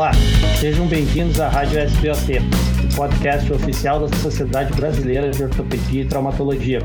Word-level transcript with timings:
Olá, 0.00 0.12
sejam 0.58 0.86
bem-vindos 0.86 1.38
à 1.38 1.50
Rádio 1.50 1.78
SBOT, 1.78 2.38
o 2.90 2.96
podcast 2.96 3.52
oficial 3.52 4.00
da 4.00 4.08
Sociedade 4.16 4.72
Brasileira 4.72 5.28
de 5.28 5.44
Ortopedia 5.44 6.00
e 6.00 6.08
Traumatologia. 6.08 6.78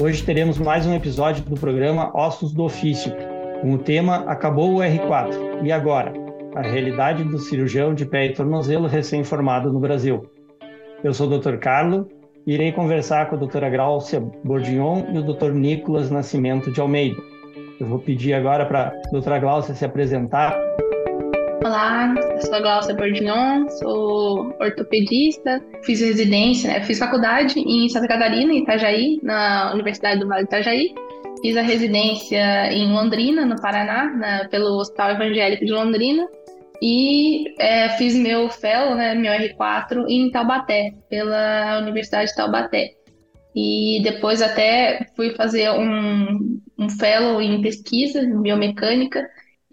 Hoje 0.00 0.24
teremos 0.24 0.58
mais 0.58 0.84
um 0.84 0.92
episódio 0.92 1.44
do 1.44 1.54
programa 1.54 2.10
Ossos 2.12 2.52
do 2.52 2.64
Ofício, 2.64 3.12
com 3.60 3.74
o 3.74 3.78
tema 3.78 4.24
Acabou 4.26 4.74
o 4.74 4.78
R4. 4.78 5.62
E 5.62 5.70
agora? 5.70 6.12
A 6.56 6.62
realidade 6.62 7.22
do 7.22 7.38
cirurgião 7.38 7.94
de 7.94 8.04
pé 8.04 8.26
e 8.26 8.32
tornozelo 8.32 8.88
recém-formado 8.88 9.72
no 9.72 9.78
Brasil. 9.78 10.28
Eu 11.04 11.14
sou 11.14 11.30
o 11.30 11.38
Dr. 11.38 11.58
Carlo 11.58 12.08
e 12.44 12.54
irei 12.54 12.72
conversar 12.72 13.28
com 13.28 13.36
a 13.36 13.38
doutora 13.38 13.70
Gráucia 13.70 14.18
Bordignon 14.42 15.04
e 15.12 15.18
o 15.18 15.22
Dr. 15.22 15.52
Nicolas 15.52 16.10
Nascimento 16.10 16.72
de 16.72 16.80
Almeida. 16.80 17.22
Eu 17.78 17.86
vou 17.86 18.00
pedir 18.00 18.34
agora 18.34 18.66
para 18.66 18.88
a 18.88 19.10
doutora 19.12 19.38
Gláucia 19.38 19.72
se 19.72 19.84
apresentar 19.84 20.58
Olá, 21.64 22.14
eu 22.32 22.40
sou 22.42 22.54
a 22.54 22.60
Glaucia 22.60 22.94
Bordignon, 22.94 23.68
sou 23.70 24.54
ortopedista, 24.60 25.62
fiz 25.84 26.00
residência, 26.00 26.70
né? 26.70 26.82
Fiz 26.84 26.98
faculdade 26.98 27.58
em 27.58 27.88
Santa 27.88 28.06
Catarina, 28.06 28.52
em 28.52 28.62
Itajaí, 28.62 29.18
na 29.22 29.72
Universidade 29.72 30.20
do 30.20 30.28
Vale 30.28 30.44
do 30.44 30.48
Itajaí. 30.48 30.94
Fiz 31.40 31.56
a 31.56 31.62
residência 31.62 32.72
em 32.72 32.92
Londrina, 32.92 33.46
no 33.46 33.60
Paraná, 33.60 34.04
na, 34.04 34.48
pelo 34.48 34.78
Hospital 34.78 35.12
Evangélico 35.12 35.64
de 35.64 35.72
Londrina. 35.72 36.26
E 36.82 37.54
é, 37.58 37.88
fiz 37.90 38.14
meu 38.14 38.48
fellow, 38.50 38.94
né, 38.94 39.14
meu 39.14 39.32
R4, 39.32 40.04
em 40.08 40.30
Taubaté, 40.30 40.92
pela 41.08 41.80
Universidade 41.80 42.30
de 42.30 42.36
Taubaté. 42.36 42.90
E 43.54 44.00
depois 44.04 44.42
até 44.42 45.06
fui 45.16 45.34
fazer 45.34 45.70
um, 45.70 46.60
um 46.78 46.90
fellow 46.90 47.40
em 47.40 47.62
pesquisa, 47.62 48.20
em 48.20 48.42
biomecânica, 48.42 49.26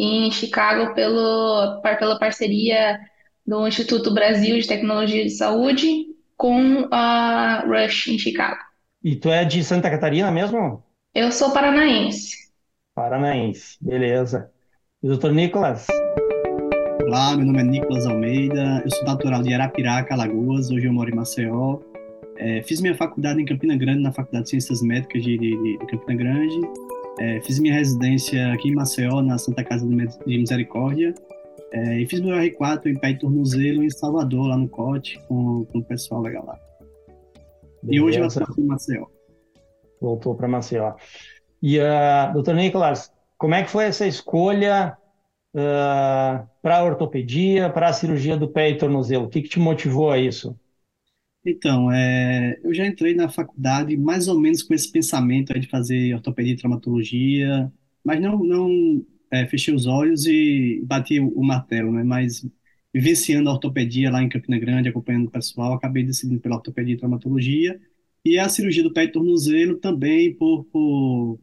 em 0.04 0.32
Chicago 0.32 0.94
pelo, 0.94 1.82
pela 1.82 2.20
parceria 2.20 3.00
do 3.46 3.68
Instituto 3.68 4.14
Brasil 4.14 4.60
de 4.60 4.68
Tecnologia 4.68 5.24
de 5.24 5.30
Saúde 5.30 6.08
com 6.36 6.88
a 6.92 7.64
Rush 7.66 8.10
em 8.10 8.18
Chicago. 8.18 8.60
E 9.04 9.16
tu 9.16 9.30
é 9.30 9.46
de 9.46 9.64
Santa 9.64 9.90
Catarina 9.90 10.32
mesmo? 10.32 10.84
Eu 11.14 11.32
sou 11.32 11.52
paranaense. 11.52 12.36
Paranaense, 12.96 13.78
beleza. 13.82 14.52
E 15.02 15.08
doutor 15.08 15.32
Nicolas? 15.32 15.88
Olá, 17.06 17.36
meu 17.36 17.46
nome 17.46 17.60
é 17.60 17.64
Nicolas 17.64 18.06
Almeida, 18.06 18.82
eu 18.84 18.90
sou 18.90 19.04
natural 19.04 19.44
de 19.44 19.54
Arapiraca, 19.54 20.14
Alagoas, 20.14 20.72
hoje 20.72 20.88
eu 20.88 20.94
moro 20.94 21.10
em 21.10 21.16
Maceió. 21.16 21.80
É, 22.38 22.64
fiz 22.64 22.82
minha 22.82 22.96
faculdade 22.96 23.42
em 23.42 23.46
Campina 23.46 23.76
Grande, 23.78 24.02
na 24.02 24.12
Faculdade 24.12 24.46
de 24.46 24.50
Ciências 24.52 24.82
Médicas 24.82 25.22
de, 25.22 25.38
de, 25.38 25.78
de 25.78 25.86
Campina 25.86 26.16
Grande. 26.16 26.62
É, 27.20 27.40
fiz 27.42 27.60
minha 27.60 27.74
residência 27.74 28.52
aqui 28.54 28.70
em 28.70 28.76
Maceió, 28.76 29.22
na 29.22 29.38
Santa 29.38 29.64
Casa 29.64 29.86
de 29.86 30.08
Misericórdia. 30.26 31.14
É, 31.72 32.00
e 32.00 32.06
fiz 32.06 32.22
meu 32.22 32.36
R4 32.36 32.86
em 32.88 32.96
pé 32.96 33.12
e 33.12 33.18
tornozelo 33.18 33.84
em 33.84 33.90
Salvador, 33.90 34.48
lá 34.48 34.58
no 34.58 34.68
COT, 34.68 35.20
com, 35.28 35.66
com 35.66 35.80
o 35.80 35.84
pessoal 35.84 36.22
legal 36.22 36.46
lá. 36.46 36.60
Beleza. 37.82 37.92
E 37.92 38.02
hoje 38.02 38.20
eu 38.20 38.28
estou 38.28 38.46
em 38.58 38.66
Maceió. 38.66 39.06
Voltou 40.00 40.36
para 40.36 40.48
Maceió. 40.48 40.94
E, 41.62 41.80
uh, 41.80 42.34
doutor 42.34 42.56
Nicolas, 42.56 43.12
como 43.38 43.56
é 43.56 43.64
que 43.64 43.70
foi 43.70 43.86
essa 43.86 44.06
escolha 44.06 44.98
uh, 45.54 45.60
ah, 45.60 46.46
para 46.62 46.78
a 46.78 46.84
ortopedia, 46.84 47.70
para 47.70 47.90
a 47.90 47.94
cirurgia 47.94 48.38
do 48.38 48.48
pé 48.48 48.70
e 48.70 48.78
tornozelo? 48.78 49.26
O 49.26 49.30
que, 49.30 49.42
que 49.42 49.50
te 49.50 49.60
motivou 49.60 50.12
a 50.12 50.18
isso? 50.18 50.58
Então, 51.46 51.92
é, 51.92 52.58
eu 52.64 52.74
já 52.74 52.88
entrei 52.88 53.14
na 53.14 53.28
faculdade 53.30 53.98
mais 53.98 54.28
ou 54.30 54.40
menos 54.40 54.64
com 54.64 54.74
esse 54.74 54.90
pensamento 54.92 55.58
de 55.60 55.68
fazer 55.68 56.14
ortopedia 56.16 56.54
e 56.54 56.58
traumatologia, 56.58 57.72
mas 58.04 58.22
não, 58.22 58.42
não 58.44 59.06
é, 59.30 59.46
fechei 59.48 59.74
os 59.74 59.86
olhos 59.86 60.26
e 60.26 60.82
bati 60.86 61.20
o, 61.20 61.28
o, 61.30 61.44
martelo, 61.44 61.92
né? 61.92 62.04
Mas 62.04 62.46
vivenciando 62.94 63.50
a 63.50 63.54
ortopedia 63.54 64.10
lá 64.12 64.24
em 64.24 64.30
Campina 64.30 64.58
Grande, 64.58 64.88
acompanhando 64.90 65.28
o 65.28 65.32
pessoal, 65.32 65.74
acabei 65.74 66.04
decidindo 66.04 66.40
pela 66.40 66.56
ortopedia 66.56 66.94
e 66.96 66.98
traumatologia 66.98 67.80
e 68.24 68.40
a 68.40 68.48
cirurgia 68.50 68.84
do 68.84 68.94
pé 68.94 69.06
e 69.06 69.12
tornozelo 69.12 69.78
também 69.80 70.34
por, 70.36 70.64
por 70.66 71.40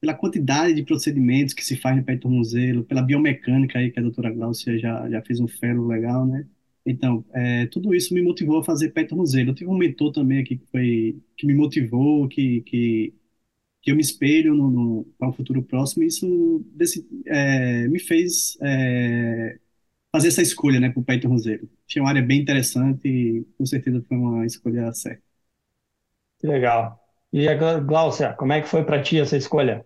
pela 0.00 0.14
quantidade 0.14 0.74
de 0.74 0.84
procedimentos 0.84 1.54
que 1.54 1.64
se 1.64 1.76
faz 1.76 1.96
no 1.96 2.04
pé 2.04 2.14
e 2.14 2.18
tornozelo, 2.18 2.84
pela 2.84 3.02
biomecânica 3.02 3.78
aí 3.78 3.90
que 3.90 3.98
a 4.00 4.02
doutora 4.02 4.30
Glaucia 4.32 4.78
já, 4.78 5.08
já 5.10 5.22
fez 5.22 5.40
um 5.40 5.48
fellow 5.48 5.86
legal, 5.86 6.26
né? 6.26 6.46
Então, 6.84 7.24
é, 7.32 7.66
tudo 7.66 7.94
isso 7.94 8.14
me 8.14 8.22
motivou 8.22 8.58
a 8.58 8.64
fazer 8.64 8.90
pé 8.90 9.02
e 9.02 9.06
tornozelo. 9.06 9.50
Eu 9.50 9.54
tive 9.54 9.70
um 9.70 9.76
mentor 9.76 10.12
também 10.12 10.40
aqui 10.40 10.56
que, 10.56 10.66
foi, 10.66 11.20
que 11.36 11.46
me 11.46 11.54
motivou, 11.54 12.28
que, 12.28 12.62
que, 12.62 13.14
que 13.82 13.90
eu 13.90 13.96
me 13.96 14.02
espelho 14.02 14.54
no, 14.54 14.70
no, 14.70 15.04
para 15.18 15.28
um 15.28 15.32
futuro 15.32 15.62
próximo, 15.62 16.02
e 16.02 16.06
isso 16.06 16.64
desse, 16.74 17.06
é, 17.26 17.88
me 17.88 17.98
fez 17.98 18.58
é, 18.62 19.58
fazer 20.12 20.28
essa 20.28 20.42
escolha 20.42 20.80
né, 20.80 20.90
para 20.90 21.00
o 21.00 21.04
pé 21.04 21.14
e 21.14 21.20
tornozelo. 21.20 21.68
Tinha 21.86 22.02
uma 22.02 22.10
área 22.10 22.22
bem 22.22 22.40
interessante 22.40 23.08
e 23.08 23.44
com 23.56 23.66
certeza 23.66 24.02
foi 24.08 24.16
uma 24.16 24.46
escolha 24.46 24.92
certa. 24.92 25.22
Que 26.38 26.46
legal. 26.46 26.98
E 27.32 27.48
a 27.48 27.54
Gláucia, 27.80 28.32
como 28.32 28.52
é 28.52 28.60
que 28.60 28.68
foi 28.68 28.84
para 28.84 29.02
ti 29.02 29.20
essa 29.20 29.36
escolha? 29.36 29.84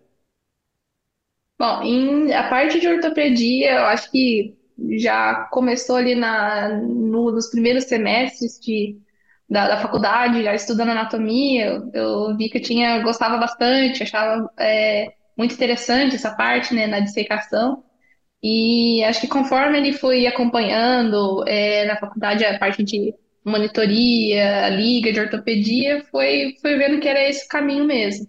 Bom, 1.59 1.83
em, 1.83 2.33
a 2.33 2.49
parte 2.49 2.81
de 2.81 2.89
ortopedia, 2.89 3.73
eu 3.73 3.85
acho 3.87 4.11
que 4.11 4.57
já 4.99 5.49
começou 5.51 5.97
ali 5.97 6.15
na, 6.15 6.69
no, 6.79 7.31
nos 7.31 7.49
primeiros 7.49 7.85
semestres 7.85 8.59
de, 8.61 8.99
da, 9.49 9.69
da 9.69 9.77
faculdade, 9.81 10.43
já 10.43 10.55
estudando 10.55 10.91
anatomia, 10.91 11.67
eu, 11.67 11.91
eu 11.93 12.37
vi 12.37 12.49
que 12.49 12.59
eu 12.59 12.63
tinha, 12.63 13.03
gostava 13.03 13.39
bastante, 13.39 14.03
achava 14.03 14.51
é, 14.59 15.13
muito 15.37 15.55
interessante 15.55 16.17
essa 16.17 16.35
parte, 16.35 16.75
né, 16.75 16.87
na 16.87 17.01
dissecação. 17.01 17.85
E 18.43 19.03
acho 19.05 19.23
que 19.23 19.29
conforme 19.29 19.79
ele 19.79 19.93
foi 19.93 20.27
acompanhando 20.27 21.45
é, 21.49 21.87
na 21.87 21.97
faculdade 21.97 22.45
a 22.45 22.59
parte 22.59 22.83
de 22.83 23.15
monitoria, 23.45 24.69
liga 24.71 25.13
de 25.13 25.21
ortopedia, 25.21 26.05
foi, 26.11 26.55
foi 26.61 26.77
vendo 26.77 27.01
que 27.01 27.09
era 27.09 27.23
esse 27.29 27.47
caminho 27.49 27.85
mesmo. 27.85 28.29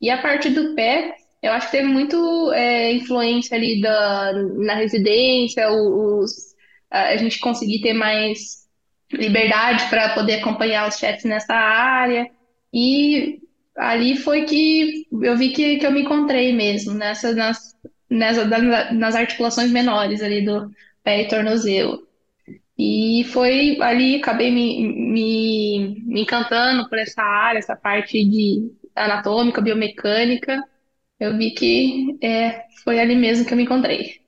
E 0.00 0.10
a 0.10 0.20
parte 0.20 0.50
do 0.50 0.74
pé, 0.74 1.14
eu 1.42 1.52
acho 1.52 1.66
que 1.66 1.76
teve 1.76 1.88
muito 1.88 2.52
é, 2.52 2.92
influência 2.92 3.56
ali 3.56 3.80
da, 3.80 4.32
na 4.32 4.74
residência, 4.74 5.70
os, 5.70 6.54
a 6.90 7.16
gente 7.16 7.40
conseguir 7.40 7.80
ter 7.80 7.92
mais 7.92 8.62
liberdade 9.10 9.88
para 9.90 10.14
poder 10.14 10.34
acompanhar 10.34 10.88
os 10.88 10.96
chefes 10.96 11.24
nessa 11.24 11.54
área. 11.54 12.30
E 12.72 13.40
ali 13.76 14.16
foi 14.16 14.44
que 14.44 15.06
eu 15.20 15.36
vi 15.36 15.50
que, 15.50 15.78
que 15.78 15.86
eu 15.86 15.90
me 15.90 16.02
encontrei 16.02 16.52
mesmo, 16.52 16.94
nessa, 16.94 17.34
nas, 17.34 17.76
nessa, 18.08 18.44
nas 18.92 19.14
articulações 19.16 19.70
menores 19.70 20.22
ali 20.22 20.44
do 20.44 20.70
pé 21.02 21.22
e 21.22 21.28
tornozelo. 21.28 22.06
E 22.78 23.24
foi 23.32 23.78
ali, 23.80 24.16
acabei 24.16 24.50
me, 24.50 24.88
me, 24.88 26.02
me 26.04 26.22
encantando 26.22 26.88
por 26.88 26.98
essa 26.98 27.22
área, 27.22 27.58
essa 27.58 27.76
parte 27.76 28.24
de 28.24 28.70
anatômica, 28.94 29.60
biomecânica, 29.60 30.62
eu 31.22 31.36
vi 31.36 31.52
que 31.52 32.18
é, 32.22 32.64
foi 32.84 33.00
ali 33.00 33.16
mesmo 33.16 33.46
que 33.46 33.52
eu 33.52 33.56
me 33.56 33.64
encontrei. 33.64 34.22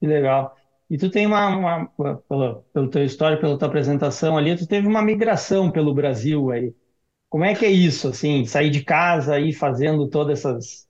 Que 0.00 0.06
legal. 0.06 0.56
E 0.90 0.96
tu 0.96 1.10
tem 1.10 1.26
uma, 1.26 1.48
uma 1.48 1.86
pelo, 2.28 2.62
pelo 2.72 2.90
teu 2.90 3.04
histórico, 3.04 3.42
pela 3.42 3.58
tua 3.58 3.68
apresentação 3.68 4.36
ali, 4.38 4.56
tu 4.56 4.66
teve 4.66 4.86
uma 4.86 5.02
migração 5.02 5.70
pelo 5.70 5.94
Brasil 5.94 6.50
aí. 6.50 6.74
Como 7.30 7.44
é 7.44 7.54
que 7.54 7.66
é 7.66 7.70
isso, 7.70 8.08
assim, 8.08 8.44
sair 8.46 8.70
de 8.70 8.84
casa 8.84 9.34
aí 9.36 9.52
fazendo 9.54 10.08
todas 10.10 10.40
essas 10.40 10.88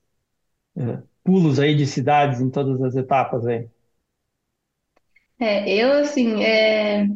uh, 0.77 1.03
pulos 1.25 1.61
aí 1.61 1.77
de 1.77 1.87
cidades 1.87 2.41
em 2.41 2.51
todas 2.51 2.83
as 2.83 2.97
etapas 2.97 3.47
aí? 3.47 3.69
É, 5.41 5.69
eu 5.83 5.93
assim, 5.93 6.43
é, 6.43 7.07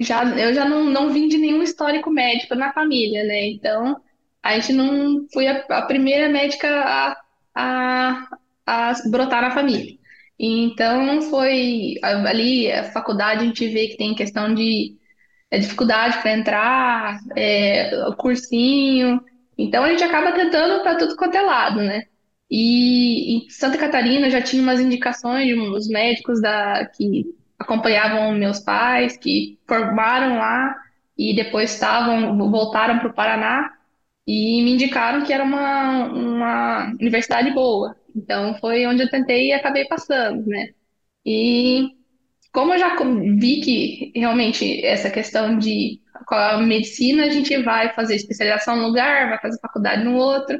já 0.00 0.24
eu 0.38 0.54
já 0.54 0.64
não, 0.68 0.84
não 0.84 1.12
vim 1.12 1.28
de 1.28 1.38
nenhum 1.38 1.62
histórico 1.62 2.10
médico 2.10 2.54
na 2.54 2.72
família, 2.72 3.24
né? 3.24 3.46
Então 3.48 4.00
a 4.46 4.58
gente 4.58 4.72
não 4.72 5.26
foi 5.32 5.46
a, 5.46 5.64
a 5.70 5.82
primeira 5.82 6.28
médica 6.28 6.68
a, 6.68 7.16
a, 7.54 8.28
a 8.66 8.92
brotar 9.10 9.42
na 9.42 9.50
família. 9.50 9.96
Então 10.38 11.22
foi 11.22 11.94
ali 12.02 12.70
a 12.70 12.84
faculdade 12.84 13.42
a 13.42 13.46
gente 13.46 13.66
vê 13.68 13.88
que 13.88 13.96
tem 13.96 14.14
questão 14.14 14.54
de 14.54 14.96
é, 15.50 15.58
dificuldade 15.58 16.18
para 16.20 16.32
entrar, 16.32 17.18
é, 17.36 17.90
cursinho. 18.18 19.20
Então 19.56 19.84
a 19.84 19.90
gente 19.90 20.04
acaba 20.04 20.32
tentando 20.32 20.82
para 20.82 20.96
tudo 20.96 21.16
quanto 21.16 21.36
é 21.36 21.42
lado, 21.42 21.80
né? 21.80 22.02
E 22.50 23.38
em 23.38 23.50
Santa 23.50 23.78
Catarina 23.78 24.30
já 24.30 24.40
tinha 24.40 24.62
umas 24.62 24.80
indicações 24.80 25.46
de 25.46 25.58
uns 25.58 25.88
médicos 25.88 26.40
da, 26.40 26.86
que 26.86 27.24
acompanhavam 27.58 28.32
meus 28.32 28.60
pais, 28.60 29.16
que 29.16 29.58
formaram 29.66 30.36
lá 30.36 30.76
e 31.18 31.34
depois 31.34 31.72
estavam 31.72 32.36
voltaram 32.50 32.98
para 32.98 33.08
o 33.08 33.14
Paraná 33.14 33.75
e 34.26 34.62
me 34.62 34.72
indicaram 34.72 35.24
que 35.24 35.32
era 35.32 35.44
uma, 35.44 36.06
uma 36.06 36.86
universidade 37.00 37.52
boa. 37.52 37.96
Então 38.14 38.54
foi 38.58 38.86
onde 38.86 39.02
eu 39.02 39.10
tentei 39.10 39.48
e 39.48 39.52
acabei 39.52 39.86
passando, 39.86 40.46
né? 40.46 40.70
E 41.24 41.88
como 42.52 42.74
eu 42.74 42.78
já 42.78 42.96
vi 43.38 43.60
que 43.60 44.12
realmente 44.18 44.84
essa 44.84 45.10
questão 45.10 45.58
de 45.58 46.00
com 46.26 46.34
a 46.34 46.58
medicina 46.58 47.24
a 47.26 47.30
gente 47.30 47.56
vai 47.62 47.92
fazer 47.94 48.16
especialização 48.16 48.76
num 48.76 48.88
lugar, 48.88 49.28
vai 49.30 49.40
fazer 49.40 49.58
faculdade 49.60 50.04
no 50.04 50.16
outro, 50.16 50.58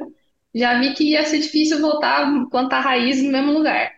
já 0.55 0.79
vi 0.79 0.93
que 0.93 1.11
ia 1.11 1.23
ser 1.25 1.39
difícil 1.39 1.81
voltar 1.81 2.27
plantar 2.49 2.81
raiz 2.81 3.21
no 3.23 3.31
mesmo 3.31 3.53
lugar. 3.53 3.91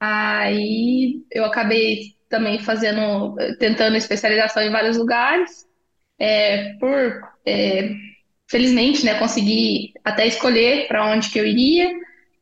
Aí 0.00 1.22
eu 1.32 1.44
acabei 1.44 2.16
também 2.28 2.58
fazendo, 2.58 3.34
tentando 3.58 3.96
especialização 3.96 4.62
em 4.62 4.70
vários 4.70 4.96
lugares. 4.96 5.66
É, 6.18 6.74
por, 6.78 7.22
é, 7.46 7.90
felizmente, 8.48 9.04
né, 9.04 9.18
consegui 9.18 9.92
até 10.04 10.26
escolher 10.26 10.88
para 10.88 11.06
onde 11.12 11.30
que 11.30 11.38
eu 11.38 11.46
iria. 11.46 11.90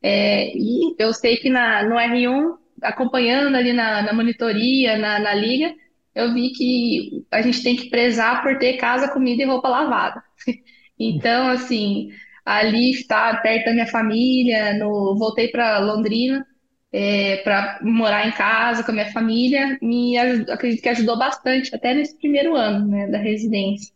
É, 0.01 0.55
e 0.55 0.95
eu 0.97 1.13
sei 1.13 1.37
que 1.37 1.49
na, 1.49 1.83
no 1.83 1.95
R1, 1.95 2.57
acompanhando 2.81 3.55
ali 3.55 3.73
na, 3.73 4.01
na 4.01 4.13
monitoria, 4.13 4.97
na, 4.97 5.19
na 5.19 5.33
liga, 5.33 5.73
eu 6.15 6.33
vi 6.33 6.51
que 6.51 7.25
a 7.31 7.41
gente 7.41 7.61
tem 7.61 7.75
que 7.75 7.89
prezar 7.89 8.41
por 8.41 8.57
ter 8.57 8.77
casa, 8.77 9.09
comida 9.09 9.43
e 9.43 9.45
roupa 9.45 9.69
lavada. 9.69 10.23
Então, 10.99 11.47
assim, 11.49 12.09
ali 12.43 12.89
estar 12.89 13.39
perto 13.43 13.65
da 13.65 13.73
minha 13.73 13.85
família, 13.85 14.73
no, 14.79 15.15
voltei 15.15 15.47
para 15.49 15.77
Londrina 15.77 16.43
é, 16.91 17.37
para 17.43 17.79
morar 17.83 18.27
em 18.27 18.31
casa 18.31 18.83
com 18.83 18.91
a 18.91 18.93
minha 18.93 19.11
família, 19.11 19.77
me 19.81 20.17
acredito 20.17 20.81
que 20.81 20.89
ajudou 20.89 21.17
bastante, 21.17 21.75
até 21.75 21.93
nesse 21.93 22.17
primeiro 22.17 22.55
ano, 22.55 22.87
né, 22.87 23.07
da 23.07 23.19
residência. 23.19 23.93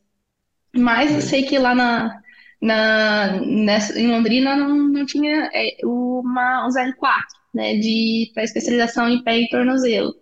Mas 0.76 1.14
eu 1.14 1.22
sei 1.22 1.44
que 1.44 1.58
lá 1.58 1.76
na, 1.76 2.22
na, 2.62 3.42
nessa, 3.42 4.00
em 4.00 4.08
Londrina 4.08 4.56
não, 4.56 4.76
não 4.76 5.06
tinha 5.06 5.50
é, 5.54 5.78
uma, 5.84 6.66
uns 6.68 6.76
R4, 6.76 7.26
né, 7.54 7.76
de 7.78 8.32
para 8.34 8.44
especialização 8.44 9.10
em 9.10 9.24
pé 9.24 9.40
e 9.40 9.50
tornozelo. 9.50 10.14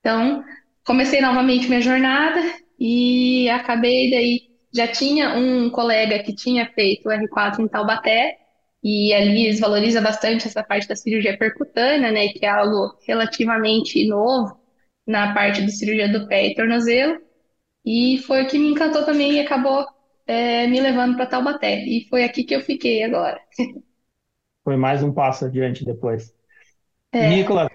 Então, 0.00 0.44
comecei 0.84 1.20
novamente 1.20 1.68
minha 1.68 1.80
jornada 1.80 2.40
e 2.78 3.48
acabei 3.50 4.10
daí 4.10 4.40
já 4.74 4.88
tinha 4.88 5.34
um 5.36 5.70
colega 5.70 6.22
que 6.22 6.34
tinha 6.34 6.66
feito 6.72 7.08
o 7.08 7.12
R4 7.12 7.60
em 7.60 7.68
Taubaté 7.68 8.38
e 8.82 9.12
ali 9.14 9.46
eles 9.46 9.60
valorizam 9.60 10.02
bastante 10.02 10.46
essa 10.46 10.62
parte 10.62 10.88
da 10.88 10.96
cirurgia 10.96 11.38
percutânea, 11.38 12.10
né, 12.12 12.28
que 12.28 12.44
é 12.44 12.48
algo 12.48 12.98
relativamente 13.06 14.06
novo 14.06 14.58
na 15.06 15.32
parte 15.34 15.64
de 15.64 15.72
cirurgia 15.72 16.08
do 16.08 16.26
pé 16.28 16.48
e 16.48 16.54
tornozelo. 16.54 17.20
E 17.84 18.18
foi 18.26 18.44
o 18.44 18.48
que 18.48 18.58
me 18.58 18.68
encantou 18.70 19.04
também 19.04 19.34
e 19.34 19.40
acabou 19.40 19.86
é, 20.26 20.66
me 20.66 20.80
levando 20.80 21.16
para 21.16 21.26
Taubaté. 21.26 21.84
E 21.84 22.06
foi 22.08 22.24
aqui 22.24 22.44
que 22.44 22.54
eu 22.54 22.60
fiquei 22.62 23.02
agora. 23.02 23.40
Foi 24.64 24.76
mais 24.78 25.02
um 25.02 25.12
passo 25.12 25.44
adiante 25.44 25.84
depois. 25.84 26.34
É. 27.12 27.28
Nicolas, 27.28 27.68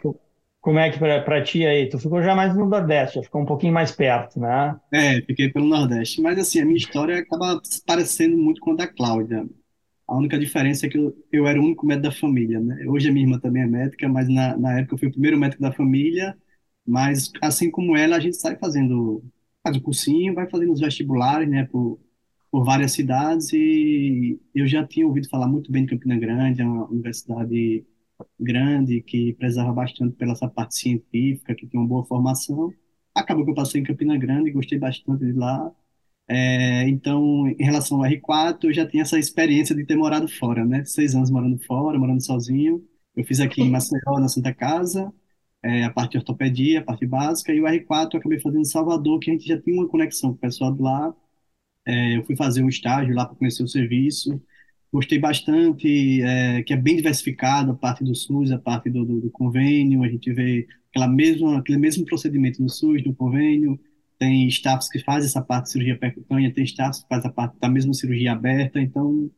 como 0.62 0.80
é 0.80 0.92
que 0.92 1.00
para 1.00 1.44
ti 1.44 1.66
aí? 1.66 1.88
Tu 1.88 2.00
ficou 2.00 2.22
já 2.22 2.36
mais 2.36 2.56
no 2.56 2.66
Nordeste, 2.66 3.16
já 3.16 3.24
ficou 3.24 3.42
um 3.42 3.46
pouquinho 3.46 3.74
mais 3.74 3.92
perto, 3.92 4.40
né? 4.40 4.80
É, 4.92 5.22
fiquei 5.22 5.50
pelo 5.50 5.66
Nordeste. 5.68 6.22
Mas 6.22 6.38
assim, 6.40 6.60
a 6.60 6.66
minha 6.66 6.78
história 6.78 7.20
acaba 7.20 7.62
parecendo 7.86 8.38
muito 8.38 8.60
com 8.62 8.72
a 8.72 8.76
da 8.76 8.88
Cláudia. 8.88 9.48
A 10.08 10.18
única 10.18 10.40
diferença 10.40 10.88
é 10.88 10.90
que 10.90 10.98
eu, 10.98 11.16
eu 11.32 11.48
era 11.48 11.60
o 11.60 11.64
único 11.64 11.86
médico 11.86 12.10
da 12.10 12.12
família, 12.12 12.60
né? 12.60 12.86
Hoje 12.88 13.10
a 13.10 13.14
minha 13.14 13.26
irmã 13.26 13.40
também 13.40 13.64
é 13.64 13.68
médica, 13.68 14.10
mas 14.10 14.28
na, 14.28 14.58
na 14.58 14.80
época 14.80 14.96
eu 14.96 15.00
fui 15.00 15.08
o 15.10 15.12
primeiro 15.12 15.38
médico 15.40 15.62
da 15.62 15.72
família. 15.72 16.38
Mas 16.86 17.32
assim 17.42 17.70
como 17.72 17.96
ela, 17.96 18.18
a 18.18 18.20
gente 18.20 18.38
sai 18.38 18.58
fazendo, 18.58 19.24
faz 19.64 19.78
o 19.78 19.82
cursinho, 19.82 20.34
vai 20.34 20.50
fazendo 20.50 20.74
os 20.74 20.80
vestibulares, 20.80 21.50
né? 21.50 21.66
Por, 21.66 22.00
por 22.52 22.64
várias 22.66 22.94
cidades 22.94 23.54
e 23.54 24.40
eu 24.56 24.68
já 24.68 24.86
tinha 24.88 25.08
ouvido 25.08 25.30
falar 25.30 25.48
muito 25.48 25.72
bem 25.72 25.84
de 25.86 25.90
Campina 25.92 26.18
Grande, 26.18 26.62
é 26.62 26.66
uma 26.66 26.88
universidade 26.90 27.86
grande 28.40 29.02
que 29.02 29.34
prezava 29.36 29.72
bastante 29.74 30.16
pela 30.16 30.34
essa 30.34 30.48
parte 30.50 30.76
científica, 30.76 31.56
que 31.56 31.68
tinha 31.68 31.82
uma 31.82 31.88
boa 31.90 32.06
formação. 32.06 32.74
Acabou 33.16 33.46
que 33.46 33.52
eu 33.52 33.56
passei 33.56 33.82
em 33.82 33.84
Campina 33.84 34.18
Grande, 34.18 34.52
gostei 34.52 34.80
bastante 34.80 35.26
de 35.26 35.34
lá. 35.34 35.72
É, 36.28 36.88
então, 36.90 37.48
em 37.48 37.64
relação 37.64 37.98
ao 38.00 38.06
R4, 38.06 38.70
eu 38.70 38.74
já 38.74 38.88
tinha 38.88 39.04
essa 39.04 39.18
experiência 39.20 39.76
de 39.76 39.86
ter 39.86 39.96
morado 39.96 40.28
fora, 40.28 40.66
né? 40.66 40.86
Seis 40.86 41.16
anos 41.16 41.32
morando 41.32 41.60
fora, 41.66 41.98
morando 42.00 42.24
sozinho. 42.24 42.86
Eu 43.16 43.24
fiz 43.26 43.40
aqui 43.40 43.62
em 43.62 43.72
Maceió, 43.72 44.20
na 44.20 44.28
Santa 44.30 44.54
Casa, 44.54 45.12
é, 45.64 45.84
a 45.84 45.90
parte 45.92 46.14
de 46.14 46.18
ortopedia, 46.20 46.80
a 46.80 46.84
parte 46.84 47.06
básica, 47.06 47.54
e 47.54 47.62
o 47.62 47.66
R4 47.66 48.14
eu 48.14 48.20
acabei 48.20 48.40
fazendo 48.40 48.62
em 48.62 48.66
Salvador, 48.66 49.20
que 49.20 49.30
a 49.32 49.34
gente 49.34 49.48
já 49.48 49.60
tinha 49.62 49.76
uma 49.76 49.88
conexão 49.88 50.32
com 50.32 50.38
o 50.38 50.40
pessoal 50.40 50.74
de 50.74 50.82
lá. 50.82 51.14
É, 51.86 52.18
eu 52.18 52.24
fui 52.26 52.36
fazer 52.36 52.64
um 52.64 52.70
estágio 52.70 53.16
lá 53.16 53.26
para 53.26 53.36
conhecer 53.36 53.64
o 53.64 53.68
serviço. 53.68 54.42
Gostei 54.92 55.20
bastante, 55.20 56.22
é, 56.24 56.64
que 56.64 56.74
é 56.74 56.78
bem 56.78 56.96
diversificado 56.96 57.72
a 57.72 57.76
parte 57.76 58.04
do 58.04 58.16
SUS, 58.16 58.52
a 58.52 58.60
parte 58.60 58.90
do, 58.90 59.06
do, 59.06 59.22
do 59.22 59.32
convênio. 59.32 60.04
A 60.04 60.10
gente 60.10 60.32
vê 60.34 60.68
aquela 60.92 61.08
mesma, 61.08 61.60
aquele 61.60 61.78
mesmo 61.78 62.06
procedimento 62.06 62.62
no 62.62 62.70
SUS, 62.70 63.04
no 63.06 63.16
convênio 63.16 63.80
tem 64.20 64.48
staffs 64.50 64.90
que 64.90 65.00
fazem 65.00 65.28
essa 65.30 65.42
parte 65.42 65.66
de 65.66 65.72
cirurgia 65.72 65.98
percutânea, 65.98 66.54
tem 66.54 66.66
staffs 66.66 67.02
que 67.02 67.08
fazem 67.08 67.30
a 67.30 67.34
parte 67.34 67.58
da 67.60 67.70
mesma 67.70 67.94
cirurgia 67.94 68.34
aberta, 68.34 68.80
então 68.80 69.32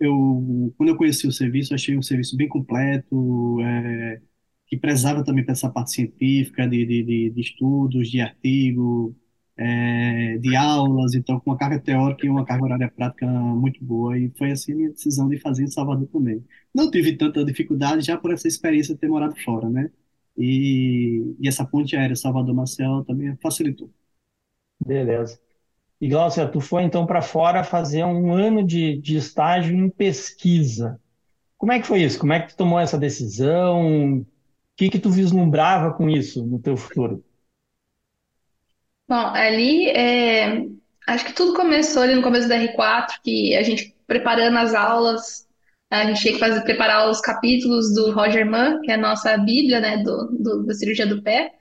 eu, 0.00 0.74
quando 0.76 0.90
eu 0.90 0.96
conheci 0.96 1.26
o 1.26 1.32
serviço, 1.32 1.74
achei 1.74 1.96
um 1.98 2.02
serviço 2.02 2.36
bem 2.36 2.48
completo, 2.48 3.60
é, 3.62 4.20
que 4.66 4.76
prezava 4.76 5.24
também 5.24 5.44
para 5.44 5.52
essa 5.52 5.70
parte 5.70 5.92
científica, 5.92 6.66
de, 6.68 6.84
de, 6.86 7.30
de, 7.30 7.40
estudos, 7.40 8.10
de 8.10 8.20
artigo, 8.20 9.14
é, 9.56 10.38
de 10.38 10.56
aulas, 10.56 11.14
então 11.14 11.38
com 11.40 11.50
uma 11.50 11.58
carga 11.58 11.78
teórica 11.78 12.26
e 12.26 12.30
uma 12.30 12.44
carga 12.44 12.64
horária 12.64 12.90
prática 12.90 13.26
muito 13.26 13.84
boa, 13.84 14.18
e 14.18 14.30
foi 14.38 14.50
assim 14.52 14.72
a 14.72 14.76
minha 14.76 14.90
decisão 14.90 15.28
de 15.28 15.38
fazer 15.38 15.64
em 15.64 15.68
Salvador 15.68 16.08
também. 16.08 16.44
Não 16.74 16.90
tive 16.90 17.16
tanta 17.16 17.44
dificuldade 17.44 18.02
já 18.06 18.16
por 18.16 18.32
essa 18.32 18.48
experiência 18.48 18.94
de 18.94 19.00
ter 19.00 19.08
morado 19.08 19.36
fora, 19.44 19.68
né? 19.68 19.90
E, 20.36 21.36
e 21.38 21.46
essa 21.48 21.64
ponte 21.66 21.96
aérea 21.96 22.16
Salvador-Marcel 22.16 23.04
também 23.04 23.36
facilitou. 23.42 23.90
Beleza. 24.84 25.38
E 26.00 26.08
Glaucia, 26.08 26.48
tu 26.48 26.60
foi 26.60 26.82
então 26.82 27.06
para 27.06 27.22
fora 27.22 27.62
fazer 27.62 28.04
um 28.04 28.32
ano 28.32 28.66
de, 28.66 28.96
de 29.00 29.16
estágio 29.16 29.76
em 29.76 29.88
pesquisa. 29.88 31.00
Como 31.56 31.72
é 31.72 31.80
que 31.80 31.86
foi 31.86 32.02
isso? 32.02 32.18
Como 32.18 32.32
é 32.32 32.40
que 32.40 32.48
tu 32.48 32.56
tomou 32.56 32.80
essa 32.80 32.98
decisão? 32.98 34.26
O 34.72 34.76
que 34.76 34.90
que 34.90 34.98
tu 34.98 35.10
vislumbrava 35.10 35.92
com 35.92 36.08
isso 36.08 36.44
no 36.46 36.58
teu 36.58 36.76
futuro? 36.76 37.22
Bom, 39.08 39.26
ali, 39.26 39.90
é, 39.90 40.64
acho 41.06 41.26
que 41.26 41.34
tudo 41.34 41.54
começou 41.54 42.02
ali 42.02 42.14
no 42.14 42.22
começo 42.22 42.48
da 42.48 42.56
R4, 42.56 43.20
que 43.22 43.54
a 43.54 43.62
gente 43.62 43.94
preparando 44.06 44.56
as 44.58 44.74
aulas, 44.74 45.46
a 45.90 46.04
gente 46.06 46.20
tinha 46.20 46.34
que 46.34 46.40
fazer, 46.40 46.62
preparar 46.62 47.10
os 47.10 47.20
capítulos 47.20 47.94
do 47.94 48.12
Roger 48.12 48.46
Mann, 48.46 48.80
que 48.80 48.90
é 48.90 48.94
a 48.94 48.98
nossa 48.98 49.36
bíblia, 49.36 49.80
né, 49.80 49.98
do, 49.98 50.28
do, 50.38 50.66
da 50.66 50.74
cirurgia 50.74 51.06
do 51.06 51.22
pé. 51.22 51.52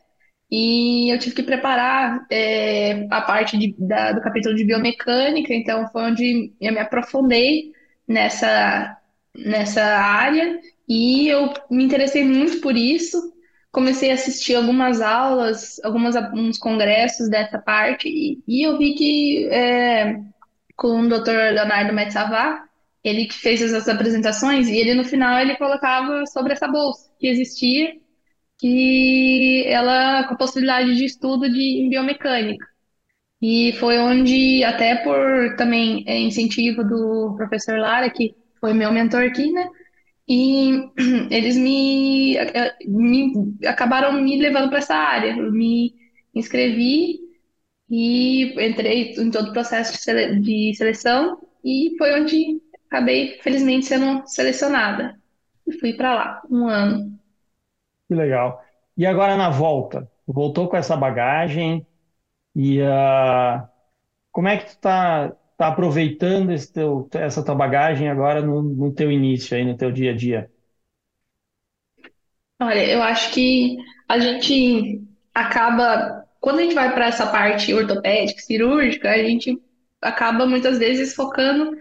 E 0.50 1.14
eu 1.14 1.18
tive 1.18 1.36
que 1.36 1.44
preparar 1.44 2.26
é, 2.30 3.08
a 3.10 3.22
parte 3.22 3.58
de, 3.58 3.74
da, 3.78 4.12
do 4.12 4.22
capítulo 4.22 4.56
de 4.56 4.66
biomecânica, 4.66 5.54
então 5.54 5.88
foi 5.90 6.04
onde 6.04 6.54
eu 6.60 6.74
me 6.74 6.80
aprofundei 6.80 7.72
nessa, 8.08 8.98
nessa 9.36 9.82
área 9.82 10.60
e 10.92 11.30
eu 11.30 11.54
me 11.70 11.86
interessei 11.86 12.22
muito 12.26 12.60
por 12.60 12.76
isso. 12.76 13.18
Comecei 13.72 14.12
a 14.12 14.16
assistir 14.16 14.56
algumas 14.56 15.00
aulas, 15.00 15.80
algumas, 15.86 16.18
alguns 16.18 16.58
congressos 16.58 17.30
dessa 17.30 17.58
parte 17.60 18.10
e, 18.10 18.44
e 18.46 18.68
eu 18.68 18.78
vi 18.78 18.94
que 18.96 19.48
é, 19.50 20.20
com 20.76 21.00
o 21.00 21.08
Dr. 21.08 21.54
Leonardo 21.54 21.94
Metzavá, 21.94 22.66
ele 23.02 23.26
que 23.26 23.36
fez 23.36 23.62
essas 23.62 23.88
apresentações 23.88 24.68
e 24.68 24.76
ele 24.76 24.94
no 24.94 25.06
final 25.06 25.40
ele 25.40 25.56
colocava 25.56 26.26
sobre 26.26 26.52
essa 26.52 26.68
bolsa 26.68 27.10
que 27.18 27.28
existia 27.28 27.96
que 28.60 29.64
ela 29.68 30.26
com 30.28 30.34
a 30.34 30.38
possibilidade 30.38 30.94
de 30.96 31.06
estudo 31.06 31.50
de 31.50 31.88
biomecânica. 31.90 32.66
E 33.42 33.72
foi 33.80 33.98
onde, 33.98 34.62
até 34.66 34.96
por 34.98 35.56
também 35.56 36.04
é, 36.06 36.20
incentivo 36.20 36.84
do 36.84 37.34
professor 37.38 37.80
Lara, 37.80 38.10
que 38.10 38.36
foi 38.60 38.74
meu 38.74 38.92
mentor 38.92 39.24
aqui, 39.24 39.52
né? 39.54 39.68
E 40.32 40.90
eles 41.30 41.58
me, 41.58 42.38
me 42.88 43.68
acabaram 43.68 44.14
me 44.14 44.40
levando 44.40 44.70
para 44.70 44.78
essa 44.78 44.96
área. 44.96 45.36
Eu 45.36 45.52
me 45.52 45.94
inscrevi 46.34 47.20
e 47.90 48.54
entrei 48.66 49.12
em 49.12 49.30
todo 49.30 49.50
o 49.50 49.52
processo 49.52 49.92
de, 49.92 50.00
sele 50.00 50.40
de 50.40 50.74
seleção 50.74 51.38
e 51.66 51.96
foi 51.98 52.18
onde 52.18 52.62
acabei, 52.90 53.40
felizmente, 53.42 53.88
sendo 53.88 54.26
selecionada. 54.26 55.20
E 55.68 55.74
fui 55.74 55.92
para 55.92 56.16
lá 56.16 56.42
um 56.50 56.66
ano. 56.66 57.20
Que 58.08 58.16
legal. 58.16 58.64
E 58.96 59.06
agora 59.06 59.36
na 59.36 59.50
volta? 59.50 60.10
Voltou 60.26 60.70
com 60.70 60.78
essa 60.78 60.96
bagagem 60.96 61.86
e 62.56 62.82
uh, 62.82 63.68
como 64.32 64.48
é 64.48 64.56
que 64.56 64.78
tu 64.78 64.78
está 65.62 65.68
tá 65.68 65.68
aproveitando 65.68 66.52
teu, 66.74 67.08
essa 67.14 67.46
tua 67.46 67.54
bagagem 67.54 68.10
agora 68.10 68.42
no, 68.42 68.64
no 68.64 68.92
teu 68.92 69.12
início 69.12 69.56
aí, 69.56 69.64
no 69.64 69.78
teu 69.78 69.92
dia 69.92 70.12
a 70.12 70.16
dia? 70.16 70.50
Olha, 72.60 72.84
eu 72.84 73.02
acho 73.04 73.32
que 73.32 73.78
a 74.10 74.18
gente 74.18 75.02
acaba, 75.34 76.26
quando 76.40 76.60
a 76.60 76.64
gente 76.64 76.74
vai 76.74 76.94
para 76.94 77.06
essa 77.06 77.28
parte 77.28 77.74
ortopédica, 77.74 78.42
cirúrgica, 78.42 79.12
a 79.12 79.18
gente 79.18 79.62
acaba 80.02 80.48
muitas 80.48 80.80
vezes 80.80 81.14
focando 81.14 81.78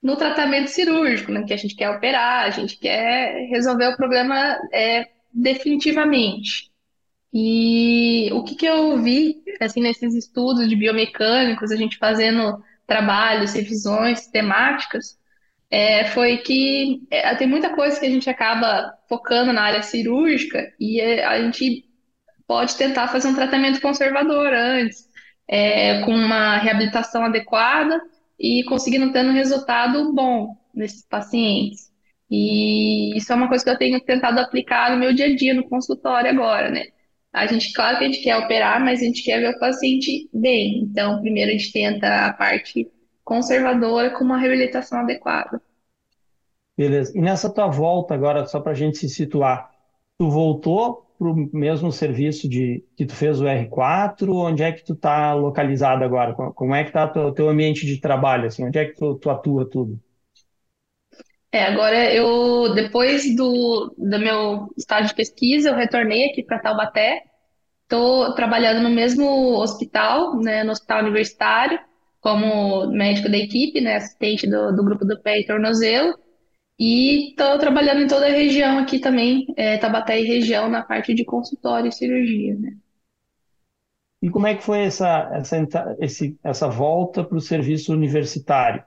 no 0.00 0.16
tratamento 0.16 0.68
cirúrgico, 0.68 1.32
né? 1.32 1.42
Que 1.44 1.52
a 1.52 1.56
gente 1.56 1.74
quer 1.74 1.90
operar, 1.90 2.44
a 2.44 2.50
gente 2.50 2.78
quer 2.78 3.48
resolver 3.48 3.88
o 3.88 3.96
problema 3.96 4.56
é, 4.72 5.08
definitivamente. 5.32 6.70
E 7.32 8.30
o 8.32 8.44
que, 8.44 8.54
que 8.54 8.66
eu 8.66 8.96
vi, 9.02 9.42
assim, 9.60 9.80
nesses 9.80 10.14
estudos 10.14 10.68
de 10.68 10.76
biomecânicos, 10.76 11.72
a 11.72 11.76
gente 11.76 11.98
fazendo 11.98 12.62
trabalhos, 12.86 13.54
revisões 13.54 14.26
temáticas, 14.28 15.18
é, 15.70 16.06
foi 16.06 16.38
que 16.38 17.02
é, 17.10 17.34
tem 17.34 17.48
muita 17.48 17.74
coisa 17.74 17.98
que 17.98 18.06
a 18.06 18.10
gente 18.10 18.30
acaba 18.30 18.92
focando 19.08 19.52
na 19.52 19.62
área 19.62 19.82
cirúrgica 19.82 20.72
e 20.78 21.00
é, 21.00 21.24
a 21.24 21.40
gente 21.42 21.84
pode 22.46 22.76
tentar 22.76 23.08
fazer 23.08 23.28
um 23.28 23.34
tratamento 23.34 23.80
conservador 23.80 24.52
antes, 24.52 25.08
é, 25.48 26.00
com 26.02 26.12
uma 26.12 26.56
reabilitação 26.58 27.24
adequada 27.24 28.00
e 28.38 28.62
conseguindo 28.64 29.12
ter 29.12 29.24
um 29.24 29.32
resultado 29.32 30.12
bom 30.12 30.56
nesses 30.74 31.04
pacientes. 31.06 31.90
E 32.30 33.16
isso 33.16 33.32
é 33.32 33.36
uma 33.36 33.48
coisa 33.48 33.64
que 33.64 33.70
eu 33.70 33.78
tenho 33.78 34.00
tentado 34.00 34.40
aplicar 34.40 34.90
no 34.90 34.98
meu 34.98 35.12
dia 35.14 35.26
a 35.26 35.36
dia, 35.36 35.54
no 35.54 35.68
consultório 35.68 36.30
agora, 36.30 36.70
né? 36.70 36.86
A 37.36 37.46
gente, 37.46 37.70
claro 37.74 37.98
que 37.98 38.04
a 38.04 38.06
gente 38.06 38.22
quer 38.22 38.34
operar, 38.38 38.82
mas 38.82 39.02
a 39.02 39.04
gente 39.04 39.22
quer 39.22 39.40
ver 39.40 39.54
o 39.54 39.58
paciente 39.58 40.26
bem. 40.32 40.78
Então, 40.84 41.20
primeiro 41.20 41.50
a 41.50 41.52
gente 41.52 41.70
tenta 41.70 42.24
a 42.24 42.32
parte 42.32 42.90
conservadora 43.22 44.08
com 44.16 44.24
uma 44.24 44.38
reabilitação 44.38 45.00
adequada. 45.00 45.60
Beleza. 46.74 47.12
E 47.14 47.20
nessa 47.20 47.52
tua 47.52 47.68
volta 47.68 48.14
agora, 48.14 48.46
só 48.46 48.58
para 48.58 48.72
a 48.72 48.74
gente 48.74 48.96
se 48.96 49.10
situar, 49.10 49.70
tu 50.18 50.30
voltou 50.30 51.06
para 51.18 51.28
o 51.28 51.34
mesmo 51.52 51.92
serviço 51.92 52.48
de 52.48 52.82
que 52.96 53.04
tu 53.04 53.14
fez 53.14 53.38
o 53.38 53.44
R4? 53.44 54.30
Onde 54.34 54.62
é 54.62 54.72
que 54.72 54.82
tu 54.82 54.94
está 54.94 55.34
localizado 55.34 56.04
agora? 56.04 56.32
Como 56.32 56.74
é 56.74 56.84
que 56.84 56.88
está 56.88 57.04
o 57.04 57.32
teu 57.32 57.50
ambiente 57.50 57.84
de 57.84 58.00
trabalho? 58.00 58.46
Assim, 58.46 58.64
onde 58.64 58.78
é 58.78 58.86
que 58.86 58.94
tu, 58.94 59.14
tu 59.16 59.28
atua 59.28 59.68
tudo? 59.68 60.00
É, 61.56 61.62
agora 61.62 62.12
eu, 62.12 62.74
depois 62.74 63.34
do, 63.34 63.94
do 63.96 64.18
meu 64.18 64.68
estágio 64.76 65.08
de 65.08 65.14
pesquisa, 65.14 65.70
eu 65.70 65.74
retornei 65.74 66.26
aqui 66.26 66.42
para 66.42 66.58
Taubaté. 66.58 67.22
Estou 67.84 68.34
trabalhando 68.34 68.82
no 68.82 68.90
mesmo 68.90 69.26
hospital, 69.56 70.36
né, 70.38 70.62
no 70.62 70.72
hospital 70.72 71.00
universitário, 71.00 71.80
como 72.20 72.88
médico 72.88 73.30
da 73.30 73.38
equipe, 73.38 73.80
né, 73.80 73.96
assistente 73.96 74.46
do, 74.46 74.70
do 74.76 74.84
grupo 74.84 75.06
do 75.06 75.18
pé 75.18 75.40
e 75.40 75.46
tornozelo. 75.46 76.12
E 76.78 77.30
estou 77.30 77.58
trabalhando 77.58 78.02
em 78.02 78.06
toda 78.06 78.26
a 78.26 78.30
região 78.30 78.76
aqui 78.78 78.98
também, 78.98 79.46
é, 79.56 79.78
Tabaté 79.78 80.20
e 80.20 80.26
região, 80.26 80.68
na 80.68 80.82
parte 80.82 81.14
de 81.14 81.24
consultório 81.24 81.88
e 81.88 81.92
cirurgia, 81.92 82.54
né? 82.54 82.76
E 84.20 84.28
como 84.28 84.46
é 84.46 84.54
que 84.54 84.62
foi 84.62 84.80
essa, 84.80 85.30
essa, 85.32 85.96
esse, 86.00 86.38
essa 86.44 86.68
volta 86.68 87.24
para 87.24 87.38
o 87.38 87.40
serviço 87.40 87.94
universitário? 87.94 88.84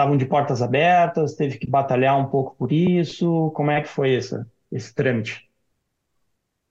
Estavam 0.00 0.16
de 0.16 0.24
portas 0.24 0.62
abertas, 0.62 1.34
teve 1.34 1.58
que 1.58 1.68
batalhar 1.68 2.18
um 2.18 2.24
pouco 2.24 2.56
por 2.56 2.72
isso? 2.72 3.50
Como 3.54 3.70
é 3.70 3.82
que 3.82 3.88
foi 3.88 4.14
esse, 4.14 4.34
esse 4.72 4.94
trâmite? 4.94 5.46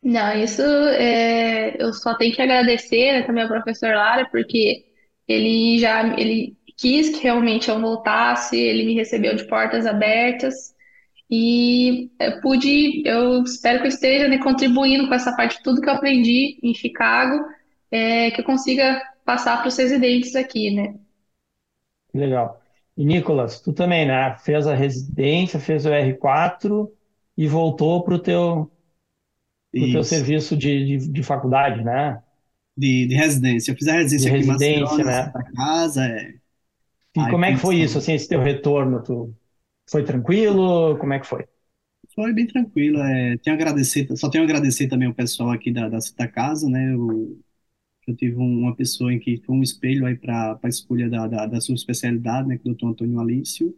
Não, 0.01 0.33
isso 0.33 0.63
é, 0.63 1.79
eu 1.79 1.93
só 1.93 2.17
tenho 2.17 2.33
que 2.33 2.41
agradecer, 2.41 3.13
né, 3.13 3.21
também 3.21 3.43
ao 3.43 3.49
professor 3.49 3.93
Lara, 3.93 4.27
porque 4.31 4.83
ele 5.27 5.77
já 5.77 6.17
ele 6.17 6.57
quis 6.75 7.09
que 7.09 7.21
realmente 7.21 7.69
eu 7.69 7.79
voltasse, 7.79 8.57
ele 8.57 8.83
me 8.83 8.95
recebeu 8.95 9.35
de 9.35 9.43
portas 9.43 9.85
abertas 9.85 10.73
e 11.29 12.09
eu 12.19 12.41
pude, 12.41 13.03
eu 13.07 13.43
espero 13.43 13.77
que 13.81 13.85
eu 13.85 13.89
esteja 13.89 14.27
né, 14.27 14.39
contribuindo 14.39 15.07
com 15.07 15.13
essa 15.13 15.35
parte 15.35 15.57
de 15.57 15.63
tudo 15.63 15.81
que 15.81 15.87
eu 15.87 15.93
aprendi 15.93 16.57
em 16.63 16.73
Chicago, 16.73 17.45
é, 17.91 18.31
que 18.31 18.41
eu 18.41 18.45
consiga 18.45 18.99
passar 19.23 19.59
para 19.59 19.67
os 19.67 19.77
residentes 19.77 20.35
aqui, 20.35 20.71
né? 20.71 20.95
Legal. 22.13 22.58
E 22.99 23.05
Nicolas, 23.05 23.61
tu 23.61 23.71
também, 23.71 24.05
né? 24.05 24.37
Fez 24.39 24.67
a 24.67 24.75
residência, 24.75 25.57
fez 25.57 25.85
o 25.85 25.89
R4 25.89 26.91
e 27.37 27.47
voltou 27.47 28.03
para 28.03 28.15
o 28.15 28.19
teu, 28.19 28.69
pro 29.77 29.89
teu 29.89 30.03
serviço 30.03 30.57
de, 30.57 30.97
de, 30.97 31.07
de 31.09 31.23
faculdade, 31.23 31.81
né? 31.81 32.21
De, 32.75 33.07
de 33.07 33.15
residência. 33.15 33.71
Eu 33.71 33.77
fiz 33.77 33.87
a 33.87 33.93
residência 33.93 34.29
De 34.29 34.35
aqui 34.35 34.43
em 34.43 34.47
residência, 34.47 35.05
Maceió, 35.05 35.05
né? 35.05 35.33
Casa, 35.55 36.05
é. 36.07 36.33
E 37.15 37.19
Aí 37.21 37.31
como 37.31 37.45
é 37.45 37.53
que 37.53 37.57
foi 37.59 37.77
isso, 37.77 37.97
assim, 37.97 38.13
esse 38.13 38.27
teu 38.27 38.41
retorno? 38.41 39.01
Tu 39.01 39.33
foi 39.89 40.03
tranquilo? 40.03 40.97
Como 40.97 41.13
é 41.13 41.19
que 41.19 41.25
foi? 41.25 41.47
Foi 42.13 42.33
bem 42.33 42.47
tranquilo. 42.47 42.99
É, 42.99 43.37
tenho 43.37 43.55
agradecer, 43.55 44.07
só 44.17 44.29
tenho 44.29 44.43
a 44.43 44.47
agradecer 44.47 44.87
também 44.89 45.07
ao 45.07 45.13
pessoal 45.13 45.51
aqui 45.51 45.71
da, 45.71 45.87
da 45.87 46.01
Santa 46.01 46.27
Casa, 46.27 46.69
né? 46.69 46.93
Eu, 46.93 47.39
eu 48.11 48.15
tive 48.15 48.35
um- 48.37 48.59
uma 48.61 48.75
pessoa 48.75 49.13
em 49.13 49.19
que 49.19 49.37
foi 49.45 49.55
um 49.55 49.63
espelho 49.63 50.05
aí 50.05 50.15
para 50.15 50.59
a 50.61 50.67
escolha 50.69 51.09
da, 51.09 51.27
da, 51.27 51.45
da 51.47 51.61
sua 51.61 51.75
especialidade, 51.75 52.47
né? 52.47 52.57
Que 52.57 52.67
é 52.67 52.71
o 52.71 52.73
Dr. 52.75 52.87
Antônio 52.87 53.19
Alício. 53.19 53.75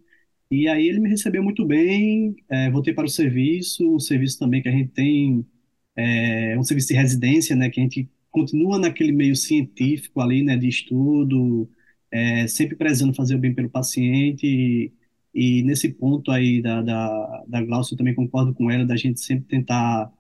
E 0.52 0.68
aí 0.68 0.88
ele 0.88 1.00
me 1.00 1.10
recebeu 1.10 1.44
muito 1.44 1.66
bem, 1.66 2.36
é, 2.50 2.70
voltei 2.72 2.94
para 2.94 3.06
o 3.06 3.10
serviço, 3.10 3.96
um 3.96 4.00
serviço 4.00 4.38
também 4.40 4.62
que 4.62 4.70
a 4.70 4.72
gente 4.72 4.90
tem, 4.92 5.46
é 5.96 6.58
um 6.58 6.64
serviço 6.64 6.90
de 6.90 6.94
residência, 6.96 7.56
né? 7.56 7.70
Que 7.70 7.80
a 7.80 7.84
gente 7.84 8.10
continua 8.32 8.80
naquele 8.80 9.12
meio 9.12 9.36
científico 9.36 10.22
ali, 10.22 10.44
né? 10.44 10.58
De 10.58 10.68
estudo, 10.68 11.70
é, 12.12 12.48
sempre 12.48 12.76
prezando 12.76 13.14
fazer 13.14 13.36
o 13.36 13.40
bem 13.40 13.54
pelo 13.54 13.70
paciente. 13.70 14.46
E, 14.48 14.92
e 15.34 15.64
nesse 15.64 15.90
ponto 15.90 16.32
aí 16.32 16.62
da, 16.62 16.82
da, 16.82 17.44
da 17.48 17.62
Glaucia, 17.64 17.94
eu 17.94 17.98
também 17.98 18.16
concordo 18.16 18.54
com 18.54 18.70
ela, 18.70 18.86
da 18.86 18.96
gente 18.98 19.20
sempre 19.22 19.46
tentar 19.48 20.12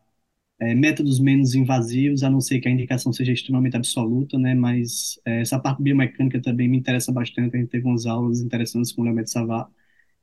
é, 0.62 0.76
métodos 0.76 1.20
menos 1.20 1.56
invasivos, 1.56 2.24
a 2.24 2.32
não 2.32 2.42
ser 2.42 2.62
que 2.62 2.70
a 2.70 2.72
indicação 2.72 3.14
seja 3.14 3.34
extremamente 3.34 3.78
absoluta, 3.78 4.40
né? 4.40 4.56
Mas 4.56 5.20
é, 5.26 5.42
essa 5.42 5.60
parte 5.60 5.84
biomecânica 5.84 6.42
também 6.42 6.70
me 6.70 6.78
interessa 6.80 7.12
bastante. 7.14 7.58
A 7.58 7.60
gente 7.62 7.70
teve 7.72 7.88
umas 7.88 8.06
aulas 8.08 8.42
interessantes 8.42 8.94
com 8.94 9.02
o 9.04 9.06
Leomete 9.06 9.32
Savá. 9.32 9.70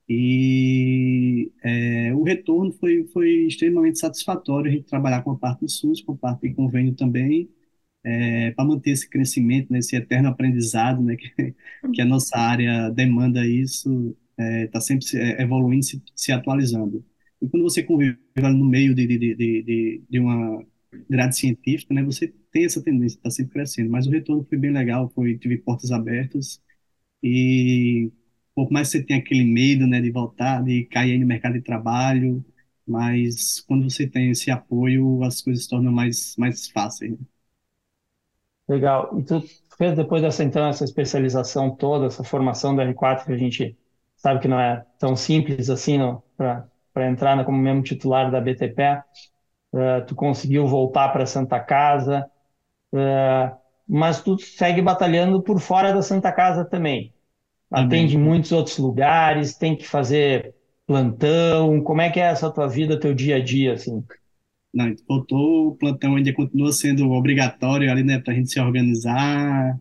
E 0.08 1.52
é, 1.64 2.14
o 2.14 2.22
retorno 2.24 2.72
foi, 2.72 3.06
foi 3.12 3.46
extremamente 3.46 3.98
satisfatório 3.98 4.70
a 4.70 4.74
gente 4.74 4.86
trabalhar 4.86 5.22
com 5.22 5.32
a 5.32 5.38
parte 5.38 5.60
do 5.60 5.68
SUS, 5.70 6.02
com 6.02 6.12
a 6.12 6.16
parte 6.16 6.48
de 6.48 6.54
convênio 6.54 6.94
também, 6.94 7.50
é, 8.04 8.50
para 8.52 8.64
manter 8.64 8.90
esse 8.92 9.08
crescimento, 9.08 9.72
né, 9.72 9.78
esse 9.80 9.96
eterno 9.96 10.28
aprendizado, 10.28 11.02
né, 11.02 11.16
que, 11.18 11.54
que 11.92 12.02
a 12.02 12.04
nossa 12.06 12.36
área 12.38 12.90
demanda 12.90 13.46
isso, 13.46 14.16
está 14.38 14.80
sempre 14.80 15.04
se- 15.06 15.18
é, 15.20 15.42
evoluindo, 15.42 15.84
se, 15.84 16.02
se 16.14 16.32
atualizando. 16.32 17.04
E 17.40 17.48
quando 17.48 17.62
você 17.62 17.82
convive 17.82 18.18
no 18.36 18.64
meio 18.64 18.94
de, 18.94 19.06
de, 19.06 19.34
de, 19.34 20.02
de, 20.08 20.20
uma 20.20 20.64
grade 21.08 21.36
científica, 21.36 21.94
né, 21.94 22.02
você 22.02 22.28
tem 22.52 22.64
essa 22.64 22.82
tendência, 22.82 23.16
está 23.16 23.30
sempre 23.30 23.52
crescendo. 23.52 23.90
Mas 23.90 24.06
o 24.06 24.10
retorno 24.10 24.44
foi 24.48 24.58
bem 24.58 24.72
legal, 24.72 25.08
foi, 25.14 25.38
tive 25.38 25.58
portas 25.58 25.92
abertas 25.92 26.60
e 27.22 28.12
por 28.54 28.70
mais 28.72 28.90
que 28.90 28.98
você 28.98 29.04
tenha 29.04 29.20
aquele 29.20 29.44
medo, 29.44 29.86
né, 29.86 30.00
de 30.00 30.10
voltar, 30.10 30.62
de 30.64 30.84
cair 30.86 31.18
no 31.18 31.26
mercado 31.26 31.54
de 31.54 31.62
trabalho, 31.62 32.44
mas 32.86 33.60
quando 33.60 33.88
você 33.88 34.06
tem 34.08 34.30
esse 34.30 34.50
apoio, 34.50 35.22
as 35.22 35.40
coisas 35.40 35.64
se 35.64 35.70
tornam 35.70 35.92
mais, 35.92 36.34
mais 36.36 36.68
fáceis. 36.68 37.12
né? 37.12 37.18
Legal. 38.68 39.18
E 39.18 39.22
tu 39.22 39.42
fez 39.76 39.96
depois 39.96 40.22
dessa, 40.22 40.42
então, 40.44 40.66
essa 40.66 40.84
especialização 40.84 41.74
toda, 41.74 42.06
essa 42.06 42.24
formação 42.24 42.74
do 42.74 42.82
R4, 42.82 43.26
que 43.26 43.32
a 43.32 43.36
gente 43.36 43.78
sabe 44.16 44.40
que 44.40 44.48
não 44.48 44.58
é 44.60 44.84
tão 44.98 45.14
simples 45.16 45.70
assim 45.70 45.98
para 46.36 46.68
para 46.98 47.08
entrar 47.08 47.44
como 47.44 47.56
membro 47.58 47.84
titular 47.84 48.30
da 48.30 48.40
BTP, 48.40 48.82
eh, 49.74 50.00
tu 50.02 50.14
conseguiu 50.16 50.66
voltar 50.66 51.10
para 51.10 51.26
Santa 51.26 51.60
Casa, 51.60 52.28
eh, 52.94 53.52
mas 53.88 54.22
tu 54.22 54.38
segue 54.38 54.82
batalhando 54.82 55.42
por 55.42 55.60
fora 55.60 55.92
da 55.92 56.02
Santa 56.02 56.32
Casa 56.32 56.64
também. 56.64 57.14
Atende 57.70 58.16
em 58.16 58.18
Também. 58.18 58.20
muitos 58.20 58.52
outros 58.52 58.78
lugares, 58.78 59.56
tem 59.56 59.76
que 59.76 59.86
fazer 59.88 60.54
plantão. 60.86 61.82
Como 61.82 62.00
é 62.02 62.10
que 62.10 62.20
é 62.20 62.24
essa 62.24 62.50
tua 62.52 62.68
vida, 62.68 63.00
teu 63.00 63.14
dia 63.14 63.36
a 63.36 63.44
dia, 63.44 63.74
assim? 63.74 64.04
Não, 64.72 64.94
voltou, 65.08 65.68
o 65.68 65.76
plantão 65.76 66.14
ainda 66.16 66.32
continua 66.34 66.72
sendo 66.72 67.10
obrigatório 67.10 67.90
ali, 67.90 68.02
né, 68.04 68.18
para 68.20 68.32
a 68.34 68.36
gente 68.36 68.50
se 68.50 68.60
organizar, 68.60 69.80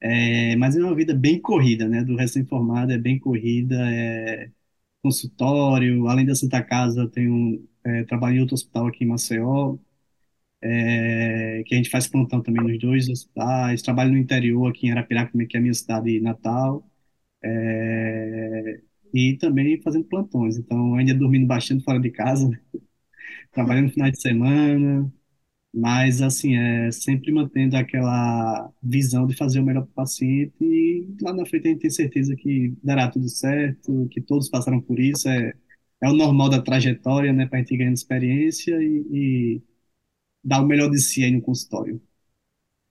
é, 0.00 0.56
mas 0.56 0.76
é 0.76 0.80
uma 0.84 0.94
vida 0.94 1.14
bem 1.14 1.40
corrida, 1.40 1.88
né, 1.88 2.04
do 2.04 2.16
recém-formado 2.16 2.92
é 2.92 2.98
bem 2.98 3.18
corrida, 3.18 3.76
é 3.92 4.50
consultório, 5.02 6.06
além 6.08 6.26
da 6.26 6.34
Santa 6.34 6.62
Casa, 6.62 7.08
tenho, 7.08 7.66
é, 7.84 8.04
trabalho 8.04 8.36
em 8.36 8.40
outro 8.40 8.54
hospital 8.54 8.86
aqui 8.88 9.04
em 9.04 9.08
Maceió, 9.08 9.76
é, 10.62 11.62
que 11.66 11.74
a 11.74 11.76
gente 11.78 11.90
faz 11.90 12.06
plantão 12.06 12.42
também 12.42 12.62
nos 12.64 12.78
dois 12.78 13.08
hospitais, 13.08 13.82
trabalho 13.82 14.12
no 14.12 14.18
interior 14.18 14.68
aqui 14.70 14.86
em 14.86 14.90
Arapiraca, 14.92 15.32
que 15.46 15.56
é 15.56 15.60
a 15.60 15.62
minha 15.62 15.74
cidade 15.74 16.20
natal, 16.20 16.88
é, 17.44 18.80
e 19.14 19.36
também 19.38 19.80
fazendo 19.82 20.04
plantões, 20.06 20.58
então 20.58 20.94
ainda 20.96 21.14
dormindo 21.14 21.46
bastante 21.46 21.84
fora 21.84 22.00
de 22.00 22.10
casa, 22.10 22.50
trabalhando 23.52 23.86
no 23.86 23.92
final 23.92 24.10
de 24.10 24.20
semana, 24.20 25.12
mas 25.74 26.22
assim, 26.22 26.56
é 26.56 26.90
sempre 26.92 27.32
mantendo 27.32 27.76
aquela 27.76 28.72
visão 28.82 29.26
de 29.26 29.36
fazer 29.36 29.60
o 29.60 29.64
melhor 29.64 29.82
para 29.84 29.90
o 29.90 29.94
paciente 29.94 30.54
e 30.62 31.06
lá 31.22 31.32
na 31.32 31.46
frente 31.46 31.68
a 31.68 31.70
gente 31.72 31.80
tem 31.82 31.90
certeza 31.90 32.34
que 32.36 32.74
dará 32.82 33.10
tudo 33.10 33.28
certo, 33.28 34.08
que 34.10 34.20
todos 34.20 34.48
passaram 34.48 34.80
por 34.80 34.98
isso, 35.00 35.28
é, 35.28 35.52
é 36.02 36.08
o 36.08 36.14
normal 36.14 36.48
da 36.50 36.62
trajetória, 36.62 37.32
né, 37.32 37.46
para 37.46 37.58
a 37.58 37.62
gente 37.62 37.74
ir 37.74 37.78
ganhando 37.78 37.96
experiência 37.96 38.76
e, 38.82 39.06
e 39.58 39.62
dar 40.44 40.62
o 40.62 40.66
melhor 40.66 40.90
de 40.90 41.00
si 41.00 41.24
aí 41.24 41.30
no 41.32 41.42
consultório. 41.42 42.00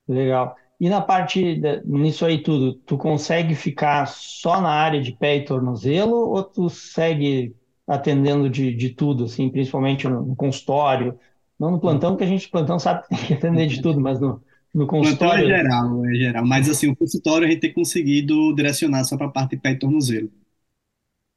Legal. 0.08 0.56
E 0.80 0.90
na 0.90 1.02
parte, 1.02 1.60
da- 1.60 1.82
nisso 1.84 2.26
aí 2.26 2.42
tudo, 2.42 2.76
tu 2.82 2.98
consegue 2.98 3.56
ficar 3.56 4.06
só 4.08 4.62
na 4.62 4.70
área 4.70 5.02
de 5.02 5.12
pé 5.12 5.38
e 5.38 5.46
tornozelo 5.46 6.16
ou 6.16 6.44
tu 6.44 6.70
segue 6.70 7.56
atendendo 7.88 8.50
de, 8.50 8.74
de 8.76 8.90
tudo, 8.92 9.26
assim, 9.26 9.50
principalmente 9.50 10.08
no, 10.08 10.22
no 10.26 10.36
consultório? 10.36 11.20
Não 11.60 11.72
no 11.72 11.80
plantão, 11.80 12.16
que 12.16 12.24
a 12.24 12.28
gente, 12.28 12.50
plantão 12.50 12.80
sabe 12.80 13.04
que 13.04 13.10
tem 13.10 13.26
que 13.28 13.34
atender 13.34 13.68
de 13.68 13.82
tudo, 13.82 14.00
mas 14.00 14.20
no, 14.20 14.44
no 14.74 14.88
Plantão 14.88 15.34
é 15.34 15.44
consultório, 15.44 15.48
geral, 15.48 16.06
é 16.06 16.14
geral, 16.16 16.46
mas 16.46 16.70
assim, 16.70 16.88
o 16.90 16.96
consultório 16.96 17.48
a 17.48 17.50
gente 17.50 17.62
tem 17.62 17.74
conseguido 17.74 18.54
direcionar 18.56 19.04
só 19.06 19.18
para 19.18 19.28
a 19.28 19.32
parte 19.32 19.52
de 19.52 19.62
pé 19.62 19.72
e 19.72 19.80
tornozelo. 19.80 20.32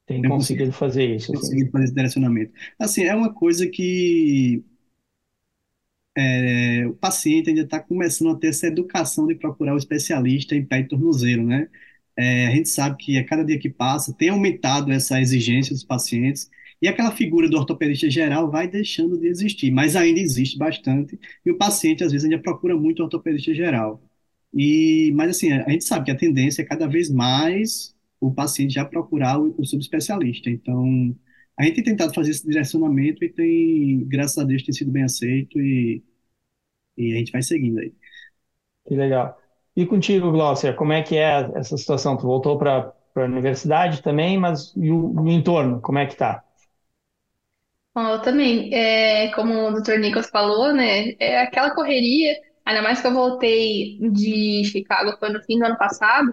tem 0.06 0.22
conseguido 0.22 0.72
fazer 0.72 1.14
isso. 1.16 1.32
Assim. 1.32 1.40
Conseguido 1.40 1.70
fazer 1.70 1.84
esse 1.84 1.94
direcionamento. 1.94 2.52
Assim, 2.78 3.04
é 3.04 3.14
uma 3.14 3.32
coisa 3.32 3.66
que 3.66 4.62
é, 6.16 6.86
o 6.86 6.94
paciente 6.94 7.48
ainda 7.50 7.62
está 7.62 7.80
começando 7.80 8.30
a 8.32 8.38
ter 8.38 8.48
essa 8.48 8.66
educação 8.66 9.26
de 9.26 9.34
procurar 9.34 9.74
o 9.74 9.78
especialista 9.78 10.54
em 10.54 10.64
pé 10.64 10.80
e 10.80 10.88
tornozelo, 10.88 11.44
né? 11.46 11.68
É, 12.16 12.48
a 12.48 12.50
gente 12.50 12.68
sabe 12.68 12.96
que 12.98 13.18
a 13.18 13.24
cada 13.24 13.44
dia 13.44 13.58
que 13.58 13.70
passa 13.70 14.12
tem 14.12 14.28
aumentado 14.30 14.92
essa 14.92 15.20
exigência 15.20 15.72
dos 15.74 15.84
pacientes 15.84 16.50
e 16.82 16.88
aquela 16.88 17.10
figura 17.12 17.48
do 17.48 17.56
ortopedista 17.56 18.08
geral 18.10 18.50
vai 18.50 18.68
deixando 18.68 19.18
de 19.18 19.26
existir, 19.28 19.70
mas 19.70 19.96
ainda 19.96 20.20
existe 20.20 20.56
bastante 20.58 21.18
e 21.44 21.50
o 21.50 21.58
paciente 21.58 22.04
às 22.04 22.12
vezes 22.12 22.24
ainda 22.24 22.42
procura 22.42 22.76
muito 22.76 23.02
ortopedista 23.02 23.54
geral. 23.54 24.02
E, 24.52 25.12
mas 25.14 25.30
assim, 25.30 25.52
a 25.52 25.68
gente 25.70 25.84
sabe 25.84 26.06
que 26.06 26.10
a 26.10 26.16
tendência 26.16 26.62
é 26.62 26.64
cada 26.64 26.86
vez 26.88 27.10
mais 27.10 27.94
o 28.20 28.32
paciente 28.32 28.74
já 28.74 28.84
procurar 28.84 29.38
o, 29.40 29.54
o 29.58 29.64
subespecialista. 29.64 30.50
Então, 30.50 31.16
a 31.56 31.64
gente 31.64 31.76
tem 31.76 31.84
tentado 31.84 32.14
fazer 32.14 32.30
esse 32.32 32.46
direcionamento 32.46 33.24
e 33.24 33.28
tem, 33.28 34.04
graças 34.08 34.38
a 34.38 34.44
Deus, 34.44 34.62
tem 34.62 34.74
sido 34.74 34.90
bem 34.90 35.04
aceito 35.04 35.60
e, 35.60 36.02
e 36.96 37.14
a 37.14 37.18
gente 37.18 37.32
vai 37.32 37.42
seguindo 37.42 37.78
aí. 37.80 37.92
Que 38.86 38.94
legal. 38.96 39.38
E 39.76 39.86
contigo, 39.86 40.30
Glaucia, 40.32 40.72
como 40.74 40.92
é 40.92 41.02
que 41.02 41.16
é 41.16 41.50
essa 41.54 41.76
situação? 41.76 42.16
Tu 42.16 42.22
voltou 42.26 42.58
para 42.58 42.92
a 43.14 43.20
universidade 43.20 44.02
também, 44.02 44.38
mas 44.38 44.74
e 44.76 44.90
o, 44.90 45.28
entorno, 45.28 45.80
como 45.80 45.98
é 45.98 46.06
que 46.06 46.16
tá? 46.16 46.44
Eu 47.96 48.22
também, 48.22 48.72
é, 48.72 49.32
como 49.34 49.68
o 49.68 49.80
Dr. 49.80 49.98
Nichols 49.98 50.30
falou, 50.30 50.72
né, 50.72 51.12
é 51.18 51.40
aquela 51.40 51.74
correria, 51.74 52.36
ainda 52.64 52.82
mais 52.82 53.00
que 53.00 53.06
eu 53.06 53.12
voltei 53.12 53.98
de 54.12 54.62
Chicago, 54.64 55.16
foi 55.18 55.30
no 55.30 55.42
fim 55.42 55.58
do 55.58 55.64
ano 55.66 55.76
passado, 55.76 56.32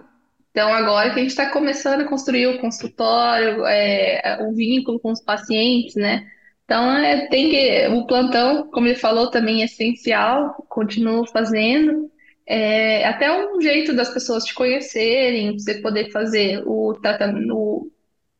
então 0.50 0.72
agora 0.72 1.10
que 1.10 1.18
a 1.18 1.22
gente 1.22 1.30
está 1.30 1.50
começando 1.50 2.02
a 2.02 2.08
construir 2.08 2.46
o 2.46 2.60
consultório, 2.60 3.66
é, 3.66 4.38
o 4.40 4.54
vínculo 4.54 5.00
com 5.00 5.10
os 5.10 5.20
pacientes, 5.20 5.96
né, 5.96 6.30
então 6.64 6.92
é, 6.96 7.26
tem 7.26 7.50
que, 7.50 7.88
o 7.88 8.06
plantão, 8.06 8.70
como 8.70 8.86
ele 8.86 8.94
falou, 8.94 9.28
também 9.30 9.62
é 9.62 9.64
essencial, 9.64 10.64
continuo 10.68 11.26
fazendo, 11.26 12.08
é, 12.46 13.04
até 13.04 13.32
um 13.32 13.60
jeito 13.60 13.94
das 13.94 14.10
pessoas 14.10 14.44
te 14.44 14.54
conhecerem, 14.54 15.54
você 15.58 15.80
poder 15.80 16.10
fazer 16.12 16.62
o, 16.64 16.92
o 16.92 17.90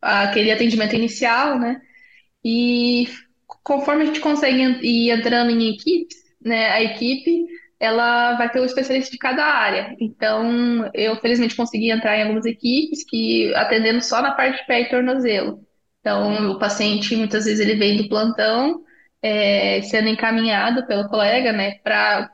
aquele 0.01 0.53
atendimento 0.53 0.95
inicial, 0.95 1.59
né, 1.59 1.81
e 2.51 3.07
conforme 3.63 4.05
a 4.05 4.07
gente 4.07 4.21
consegue 4.21 4.63
ir 4.81 5.11
entrando 5.11 5.51
em 5.51 5.75
equipes, 5.75 6.17
né, 6.43 6.71
a 6.71 6.83
equipe 6.83 7.45
ela 7.79 8.37
vai 8.37 8.51
ter 8.51 8.59
o 8.59 8.65
especialista 8.65 9.11
de 9.11 9.19
cada 9.19 9.45
área. 9.45 9.95
Então, 10.01 10.91
eu 10.95 11.15
felizmente 11.17 11.55
consegui 11.55 11.91
entrar 11.91 12.17
em 12.17 12.23
algumas 12.23 12.47
equipes 12.47 13.05
que 13.05 13.55
atendendo 13.55 14.03
só 14.03 14.23
na 14.23 14.33
parte 14.33 14.63
de 14.63 14.67
pé 14.67 14.81
e 14.81 14.89
tornozelo. 14.89 15.63
Então, 16.01 16.53
o 16.53 16.59
paciente 16.59 17.15
muitas 17.15 17.45
vezes 17.45 17.61
ele 17.61 17.79
vem 17.79 17.99
do 17.99 18.09
plantão, 18.09 18.81
é, 19.23 19.83
sendo 19.83 20.09
encaminhado 20.09 20.87
pelo 20.87 21.07
colega, 21.11 21.53
né, 21.53 21.73
para 21.85 22.33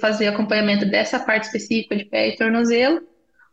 fazer 0.00 0.28
acompanhamento 0.28 0.86
dessa 0.86 1.18
parte 1.18 1.44
específica 1.46 1.96
de 1.96 2.04
pé 2.04 2.28
e 2.28 2.36
tornozelo. 2.36 3.00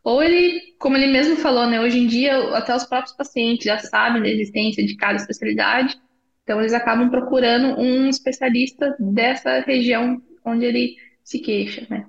Ou 0.06 0.22
ele, 0.22 0.76
como 0.78 0.96
ele 0.96 1.08
mesmo 1.08 1.34
falou, 1.34 1.66
né, 1.66 1.80
hoje 1.80 1.98
em 1.98 2.06
dia 2.06 2.56
até 2.56 2.72
os 2.72 2.84
próprios 2.84 3.12
pacientes 3.16 3.64
já 3.64 3.76
sabem 3.80 4.22
da 4.22 4.28
existência 4.28 4.86
de 4.86 4.94
cada 4.94 5.16
especialidade, 5.16 6.00
então 6.44 6.60
eles 6.60 6.72
acabam 6.72 7.10
procurando 7.10 7.76
um 7.76 8.08
especialista 8.08 8.94
dessa 9.00 9.58
região 9.62 10.22
onde 10.44 10.64
ele 10.64 10.94
se 11.24 11.40
queixa, 11.40 11.84
né? 11.90 12.06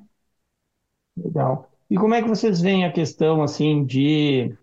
Legal. 1.17 1.71
E 1.89 1.95
como 1.95 2.13
é 2.13 2.21
que 2.21 2.29
vocês 2.29 2.61
veem 2.61 2.85
a 2.85 2.91
questão 2.91 3.41
assim 3.41 3.83
de 3.83 4.55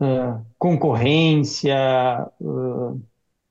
uh, 0.00 0.42
concorrência? 0.58 1.76
Uh, 2.40 2.98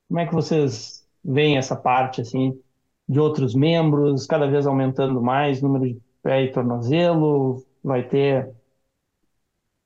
como 0.08 0.20
é 0.20 0.26
que 0.26 0.34
vocês 0.34 1.08
veem 1.24 1.60
essa 1.60 1.76
parte 1.76 2.20
assim 2.20 2.60
de 3.08 3.20
outros 3.20 3.54
membros 3.54 4.26
cada 4.26 4.48
vez 4.48 4.66
aumentando 4.66 5.22
mais 5.22 5.62
número 5.62 5.86
de 5.86 6.02
pé 6.24 6.46
e 6.46 6.52
tornozelo? 6.52 7.64
Vai 7.84 8.08
ter 8.08 8.54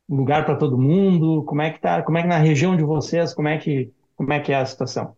lugar 0.10 0.46
para 0.46 0.56
todo 0.58 0.78
mundo? 0.78 1.44
Como 1.46 1.62
é 1.62 1.72
que 1.72 1.80
tá? 1.80 2.02
Como 2.04 2.18
é 2.18 2.22
que 2.22 2.28
na 2.28 2.38
região 2.38 2.76
de 2.76 2.84
vocês, 2.84 3.34
como 3.34 3.48
é 3.48 3.58
que 3.58 3.92
como 4.16 4.32
é 4.34 4.40
que 4.40 4.52
é 4.52 4.56
a 4.58 4.66
situação? 4.66 5.16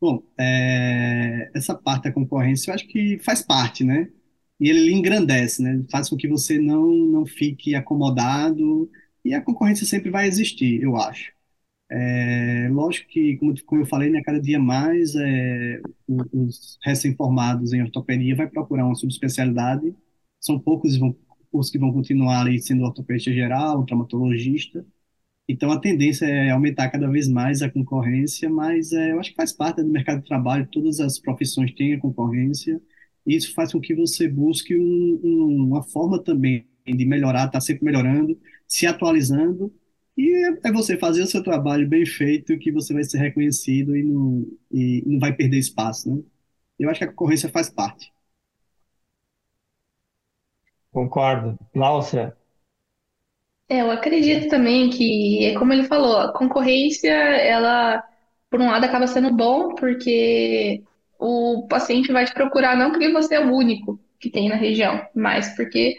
Bom, 0.00 0.22
é, 0.38 1.50
essa 1.54 1.74
parte 1.74 2.04
da 2.04 2.12
concorrência 2.12 2.70
eu 2.70 2.74
acho 2.74 2.86
que 2.88 3.18
faz 3.20 3.42
parte, 3.42 3.84
né? 3.84 4.08
E 4.60 4.68
ele 4.70 4.92
engrandece, 4.92 5.62
né? 5.62 5.84
Faz 5.90 6.08
com 6.08 6.16
que 6.16 6.28
você 6.28 6.58
não 6.58 6.88
não 6.90 7.26
fique 7.26 7.74
acomodado 7.74 8.90
e 9.24 9.34
a 9.34 9.42
concorrência 9.42 9.86
sempre 9.86 10.10
vai 10.10 10.26
existir, 10.28 10.82
eu 10.82 10.96
acho. 10.96 11.32
É, 11.90 12.68
lógico 12.70 13.08
que, 13.10 13.36
como, 13.38 13.54
como 13.66 13.82
eu 13.82 13.86
falei, 13.86 14.10
né, 14.10 14.22
cada 14.24 14.40
dia 14.40 14.58
mais 14.58 15.14
é, 15.14 15.80
os 16.08 16.78
recém-formados 16.82 17.72
em 17.74 17.82
ortopedia 17.82 18.34
vai 18.36 18.48
procurar 18.48 18.86
uma 18.86 18.94
subespecialidade. 18.94 19.94
São 20.40 20.58
poucos 20.58 20.96
vão 20.96 21.16
os 21.52 21.70
que 21.70 21.78
vão 21.78 21.92
continuar 21.92 22.40
ali 22.42 22.60
sendo 22.60 22.84
ortopedista 22.84 23.32
geral, 23.32 23.84
traumatologista. 23.84 24.84
Então, 25.48 25.70
a 25.72 25.80
tendência 25.80 26.26
é 26.26 26.50
aumentar 26.50 26.90
cada 26.90 27.08
vez 27.10 27.28
mais 27.28 27.62
a 27.62 27.70
concorrência, 27.70 28.48
mas 28.48 28.92
é, 28.92 29.12
eu 29.12 29.20
acho 29.20 29.30
que 29.30 29.36
faz 29.36 29.52
parte 29.52 29.82
do 29.82 29.88
mercado 29.90 30.22
de 30.22 30.28
trabalho, 30.28 30.68
todas 30.70 31.00
as 31.00 31.18
profissões 31.18 31.72
têm 31.74 31.94
a 31.94 32.00
concorrência, 32.00 32.80
e 33.26 33.36
isso 33.36 33.54
faz 33.54 33.72
com 33.72 33.80
que 33.80 33.94
você 33.94 34.28
busque 34.28 34.76
um, 34.76 35.20
um, 35.22 35.66
uma 35.68 35.82
forma 35.82 36.22
também 36.22 36.66
de 36.86 37.04
melhorar, 37.06 37.46
estar 37.46 37.52
tá 37.52 37.60
sempre 37.60 37.84
melhorando, 37.84 38.38
se 38.66 38.86
atualizando, 38.86 39.72
e 40.16 40.30
é, 40.64 40.68
é 40.68 40.72
você 40.72 40.96
fazer 40.98 41.22
o 41.22 41.26
seu 41.26 41.42
trabalho 41.42 41.88
bem 41.88 42.04
feito 42.06 42.58
que 42.58 42.72
você 42.72 42.92
vai 42.92 43.04
ser 43.04 43.18
reconhecido 43.18 43.96
e 43.96 44.02
não, 44.02 44.46
e 44.70 45.02
não 45.06 45.18
vai 45.18 45.34
perder 45.34 45.58
espaço, 45.58 46.14
né? 46.14 46.22
Eu 46.78 46.90
acho 46.90 46.98
que 46.98 47.04
a 47.04 47.08
concorrência 47.08 47.48
faz 47.48 47.70
parte. 47.70 48.12
Concordo. 50.92 51.58
Láucia? 51.74 52.36
É, 53.68 53.80
eu 53.80 53.90
acredito 53.90 54.48
também 54.48 54.90
que, 54.90 55.46
é 55.46 55.58
como 55.58 55.72
ele 55.72 55.84
falou, 55.84 56.18
a 56.18 56.32
concorrência, 56.32 57.10
ela, 57.10 58.04
por 58.50 58.60
um 58.60 58.66
lado, 58.66 58.84
acaba 58.84 59.06
sendo 59.06 59.34
bom, 59.34 59.74
porque 59.74 60.82
o 61.18 61.66
paciente 61.68 62.12
vai 62.12 62.26
te 62.26 62.34
procurar 62.34 62.76
não 62.76 62.90
porque 62.90 63.10
você 63.10 63.36
é 63.36 63.40
o 63.40 63.54
único 63.54 63.98
que 64.20 64.28
tem 64.28 64.48
na 64.48 64.56
região, 64.56 65.00
mas 65.14 65.54
porque 65.56 65.96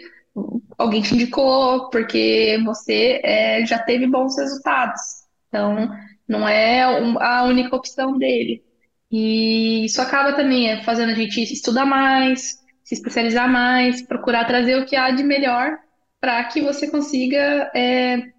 alguém 0.77 1.01
te 1.01 1.15
indicou, 1.15 1.89
porque 1.89 2.59
você 2.63 3.19
é, 3.23 3.65
já 3.65 3.79
teve 3.79 4.05
bons 4.07 4.37
resultados. 4.37 5.01
Então, 5.47 5.89
não 6.27 6.47
é 6.47 6.83
a 6.83 7.43
única 7.43 7.75
opção 7.75 8.17
dele. 8.17 8.63
E 9.11 9.85
isso 9.85 10.01
acaba 10.01 10.33
também 10.33 10.69
é, 10.69 10.83
fazendo 10.83 11.11
a 11.11 11.15
gente 11.15 11.41
estudar 11.41 11.85
mais, 11.85 12.62
se 12.83 12.93
especializar 12.93 13.49
mais, 13.49 14.01
procurar 14.01 14.45
trazer 14.45 14.75
o 14.77 14.85
que 14.85 14.95
há 14.95 15.11
de 15.11 15.23
melhor 15.23 15.77
para 16.19 16.43
que 16.45 16.61
você 16.61 16.89
consiga 16.89 17.71
é, 17.75 18.31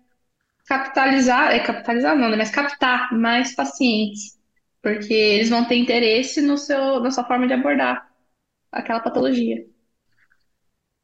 capitalizar, 0.66 1.52
é 1.52 1.60
capitalizar 1.60 2.16
não, 2.16 2.28
né, 2.30 2.36
mas 2.36 2.50
captar 2.50 3.12
mais 3.12 3.54
pacientes, 3.54 4.38
porque 4.82 5.12
eles 5.12 5.50
vão 5.50 5.64
ter 5.64 5.76
interesse 5.76 6.40
no 6.40 6.56
seu, 6.56 7.00
na 7.00 7.10
sua 7.10 7.24
forma 7.24 7.46
de 7.46 7.52
abordar 7.52 8.08
aquela 8.70 9.00
patologia. 9.00 9.64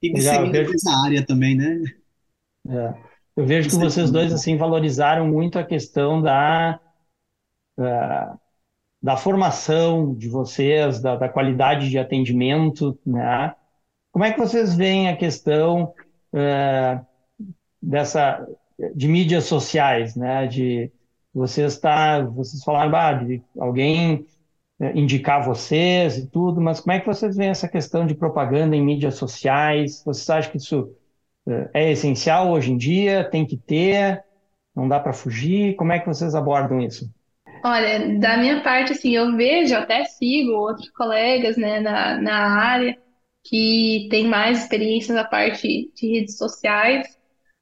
E 0.03 0.13
disseminar 0.13 0.65
essa 0.65 0.91
área 1.05 1.25
também, 1.25 1.57
né? 1.57 1.83
É. 2.69 3.11
Eu 3.37 3.47
vejo 3.47 3.71
que 3.71 3.77
vocês 3.77 4.11
dois 4.11 4.33
assim 4.33 4.57
valorizaram 4.57 5.27
muito 5.29 5.59
a 5.59 5.65
questão 5.65 6.21
da, 6.21 6.81
da 7.77 8.39
da 9.03 9.17
formação 9.17 10.15
de 10.15 10.29
vocês, 10.29 11.01
da, 11.01 11.17
da, 11.17 11.29
qualidade 11.29 11.89
de 11.89 11.99
atendimento, 11.99 12.99
né? 13.05 13.55
Como 14.13 14.25
é 14.25 14.33
que 14.33 14.39
vocês 14.39 14.75
veem 14.75 15.09
a 15.09 15.17
questão 15.17 15.95
é, 16.33 17.01
dessa 17.81 18.47
de 18.95 19.09
mídias 19.09 19.45
sociais, 19.45 20.17
né? 20.17 20.47
De 20.47 20.91
vocês 21.33 21.75
estar, 21.75 22.27
vocês 22.27 22.63
falaram 22.63 22.95
ah, 22.97 23.13
de 23.13 23.43
alguém 23.59 24.27
é, 24.81 24.99
indicar 24.99 25.45
vocês 25.45 26.19
e 26.19 26.27
tudo, 26.27 26.61
mas 26.61 26.81
como 26.81 26.93
é 26.93 27.01
que 27.01 27.07
vocês 27.07 27.37
veem 27.37 27.51
essa 27.51 27.69
questão 27.69 28.07
de 28.07 28.15
propaganda 28.15 28.75
em 28.75 28.83
mídias 28.85 29.15
sociais? 29.15 30.03
Vocês 30.05 30.29
acham 30.31 30.51
que 30.51 30.59
isso 30.59 30.95
é, 31.49 31.71
é 31.75 31.93
essencial 31.93 32.51
hoje 32.51 32.73
em 32.73 32.77
dia? 32.77 33.25
Tem 33.25 33.47
que 33.47 33.57
ter? 33.57 34.25
Não 34.75 34.89
dá 34.89 35.01
para 35.01 35.13
fugir? 35.13 35.77
Como 35.77 35.93
é 35.93 35.99
que 35.99 36.07
vocês 36.07 36.35
abordam 36.35 36.81
isso? 36.81 37.11
Olha, 37.63 38.19
da 38.19 38.39
minha 38.39 38.63
parte, 38.63 38.93
assim, 38.93 39.15
eu 39.15 39.37
vejo, 39.37 39.75
até 39.75 40.05
sigo 40.05 40.53
outros 40.53 40.89
colegas, 40.91 41.57
né, 41.57 41.81
na, 41.81 42.21
na 42.21 42.59
área 42.59 42.99
que 43.45 44.09
tem 44.11 44.27
mais 44.27 44.63
experiência 44.63 45.15
na 45.15 45.25
parte 45.25 45.91
de 45.95 46.09
redes 46.09 46.37
sociais. 46.39 47.07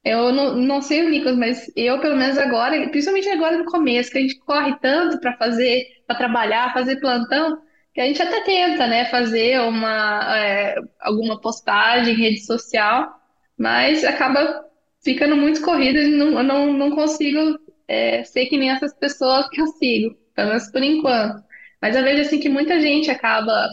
Eu 0.04 0.32
não, 0.32 0.54
não 0.56 0.80
sei 0.82 1.04
o 1.04 1.11
Nicolas, 1.11 1.37
mas 1.37 1.72
eu, 1.76 2.00
pelo 2.00 2.16
menos 2.16 2.38
agora, 2.38 2.88
principalmente 2.90 3.28
agora 3.28 3.58
no 3.58 3.64
começo, 3.64 4.11
que 4.11 4.18
a 4.18 4.20
gente 4.20 4.38
corre 4.40 4.76
tanto 4.80 5.20
para 5.20 5.37
fazer, 5.37 5.84
para 6.06 6.16
trabalhar, 6.16 6.72
fazer 6.72 7.00
plantão, 7.00 7.61
que 7.94 8.00
a 8.00 8.06
gente 8.06 8.22
até 8.22 8.40
tenta, 8.42 8.87
né, 8.87 9.06
fazer 9.06 9.61
uma, 9.61 10.38
é, 10.38 10.76
alguma 11.00 11.40
postagem 11.40 12.14
em 12.14 12.16
rede 12.18 12.46
social, 12.46 13.12
mas 13.58 14.04
acaba 14.04 14.64
ficando 15.02 15.37
muito 15.37 15.61
corrida 15.62 16.00
e 16.00 16.08
não, 16.08 16.42
não, 16.42 16.72
não 16.72 16.90
consigo 16.92 17.58
é, 17.88 18.24
ser 18.24 18.46
que 18.46 18.57
nem 18.59 18.70
essas 18.70 18.94
pessoas 18.98 19.48
que 19.51 19.61
eu 19.61 19.66
sigo, 19.68 20.16
pelo 20.35 20.48
menos 20.51 20.70
por 20.70 20.83
enquanto. 20.83 21.42
Mas 21.83 21.96
eu 21.96 22.03
vejo 22.05 22.22
assim 22.22 22.40
que 22.40 22.48
muita 22.48 22.81
gente 22.81 23.11
acaba 23.11 23.68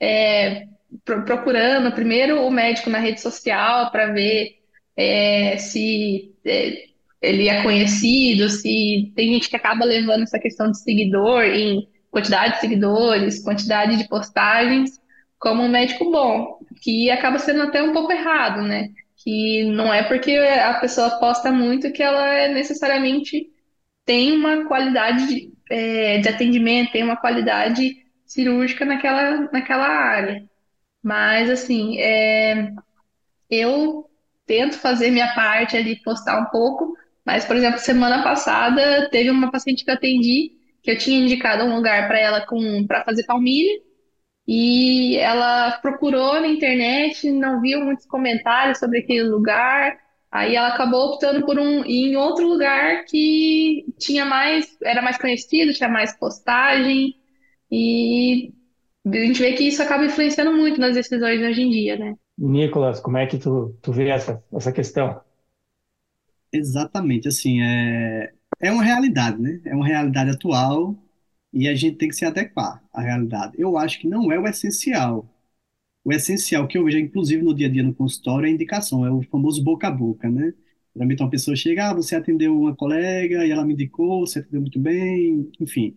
é, 0.00 0.66
pro- 1.04 1.24
procurando 1.24 1.92
primeiro 1.92 2.42
o 2.42 2.50
médico 2.50 2.90
na 2.90 2.98
rede 2.98 3.20
social 3.20 3.90
para 3.90 4.12
ver 4.12 4.56
é, 4.96 5.56
se 5.58 6.34
é, 6.44 6.84
ele 7.20 7.48
é 7.48 7.62
conhecido, 7.62 8.48
se 8.48 9.12
tem 9.16 9.32
gente 9.32 9.48
que 9.48 9.56
acaba 9.56 9.84
levando 9.84 10.22
essa 10.22 10.38
questão 10.38 10.70
de 10.70 10.78
seguidor 10.80 11.44
em 11.44 11.88
quantidade 12.10 12.54
de 12.54 12.60
seguidores, 12.60 13.42
quantidade 13.42 13.96
de 13.96 14.08
postagens, 14.08 14.90
como 15.38 15.62
um 15.62 15.68
médico 15.68 16.10
bom, 16.10 16.58
que 16.82 17.10
acaba 17.10 17.38
sendo 17.38 17.62
até 17.62 17.82
um 17.82 17.92
pouco 17.92 18.12
errado, 18.12 18.62
né? 18.62 18.88
Que 19.22 19.64
não 19.70 19.92
é 19.92 20.02
porque 20.02 20.32
a 20.36 20.74
pessoa 20.74 21.10
posta 21.18 21.50
muito 21.52 21.92
que 21.92 22.02
ela 22.02 22.26
é 22.32 22.52
necessariamente 22.52 23.48
tem 24.06 24.32
uma 24.32 24.66
qualidade 24.66 25.26
de, 25.26 25.52
é, 25.70 26.18
de 26.18 26.28
atendimento, 26.28 26.92
tem 26.92 27.02
uma 27.02 27.16
qualidade 27.16 27.96
cirúrgica 28.24 28.84
naquela, 28.84 29.50
naquela 29.52 29.86
área. 29.86 30.48
Mas, 31.02 31.50
assim, 31.50 31.98
é, 31.98 32.72
eu 33.50 34.08
tento 34.46 34.78
fazer 34.78 35.10
minha 35.10 35.34
parte 35.34 35.76
ali, 35.76 35.96
postar 36.02 36.40
um 36.40 36.46
pouco, 36.46 36.96
mas, 37.24 37.44
por 37.44 37.56
exemplo, 37.56 37.78
semana 37.80 38.22
passada 38.22 39.08
teve 39.10 39.30
uma 39.30 39.50
paciente 39.50 39.84
que 39.84 39.90
eu 39.90 39.94
atendi, 39.94 40.52
que 40.82 40.90
eu 40.92 40.98
tinha 40.98 41.20
indicado 41.20 41.64
um 41.64 41.74
lugar 41.74 42.06
para 42.06 42.18
ela 42.18 42.46
com 42.46 42.86
para 42.86 43.04
fazer 43.04 43.24
palmilha, 43.24 43.80
e 44.46 45.16
ela 45.16 45.72
procurou 45.82 46.40
na 46.40 46.46
internet, 46.46 47.30
não 47.32 47.60
viu 47.60 47.80
muitos 47.84 48.06
comentários 48.06 48.78
sobre 48.78 49.00
aquele 49.00 49.24
lugar, 49.24 49.98
aí 50.36 50.54
ela 50.54 50.68
acabou 50.68 51.12
optando 51.12 51.44
por 51.46 51.58
um 51.58 51.84
ir 51.84 52.12
em 52.12 52.16
outro 52.16 52.46
lugar 52.46 53.04
que 53.04 53.86
tinha 53.98 54.24
mais, 54.24 54.76
era 54.82 55.00
mais 55.00 55.16
conhecido, 55.18 55.72
tinha 55.72 55.88
mais 55.88 56.16
postagem, 56.18 57.16
e 57.70 58.52
a 59.06 59.16
gente 59.16 59.40
vê 59.40 59.52
que 59.54 59.64
isso 59.64 59.82
acaba 59.82 60.04
influenciando 60.04 60.52
muito 60.52 60.80
nas 60.80 60.94
decisões 60.94 61.40
hoje 61.40 61.62
em 61.62 61.70
dia, 61.70 61.96
né? 61.96 62.14
Nicolas, 62.38 63.00
como 63.00 63.16
é 63.16 63.26
que 63.26 63.38
tu, 63.38 63.74
tu 63.80 63.92
vê 63.92 64.08
essa, 64.08 64.42
essa 64.52 64.70
questão? 64.70 65.20
Exatamente, 66.52 67.28
assim, 67.28 67.62
é, 67.62 68.32
é 68.60 68.70
uma 68.70 68.84
realidade, 68.84 69.40
né? 69.40 69.60
É 69.64 69.74
uma 69.74 69.86
realidade 69.86 70.30
atual 70.30 70.94
e 71.52 71.66
a 71.66 71.74
gente 71.74 71.96
tem 71.96 72.08
que 72.08 72.14
se 72.14 72.24
adequar 72.24 72.82
à 72.92 73.00
realidade. 73.00 73.54
Eu 73.58 73.78
acho 73.78 73.98
que 73.98 74.08
não 74.08 74.30
é 74.30 74.38
o 74.38 74.46
essencial. 74.46 75.26
O 76.06 76.12
essencial 76.12 76.68
que 76.68 76.78
eu 76.78 76.84
vejo, 76.84 76.98
inclusive 76.98 77.42
no 77.42 77.54
dia 77.54 77.68
a 77.68 77.70
dia 77.70 77.82
no 77.84 77.94
consultório, 77.94 78.46
é 78.46 78.50
a 78.50 78.54
indicação, 78.54 79.04
é 79.06 79.10
o 79.12 79.22
famoso 79.24 79.62
boca 79.64 79.88
a 79.88 79.92
boca, 79.92 80.30
né? 80.30 80.54
Geralmente 80.94 81.22
uma 81.22 81.30
pessoa 81.30 81.56
chega, 81.56 81.90
ah, 81.90 81.94
você 81.94 82.16
atendeu 82.16 82.58
uma 82.58 82.76
colega 82.76 83.44
e 83.46 83.50
ela 83.50 83.64
me 83.66 83.74
indicou, 83.74 84.26
você 84.26 84.38
atendeu 84.40 84.60
muito 84.62 84.78
bem, 84.80 85.50
enfim. 85.60 85.96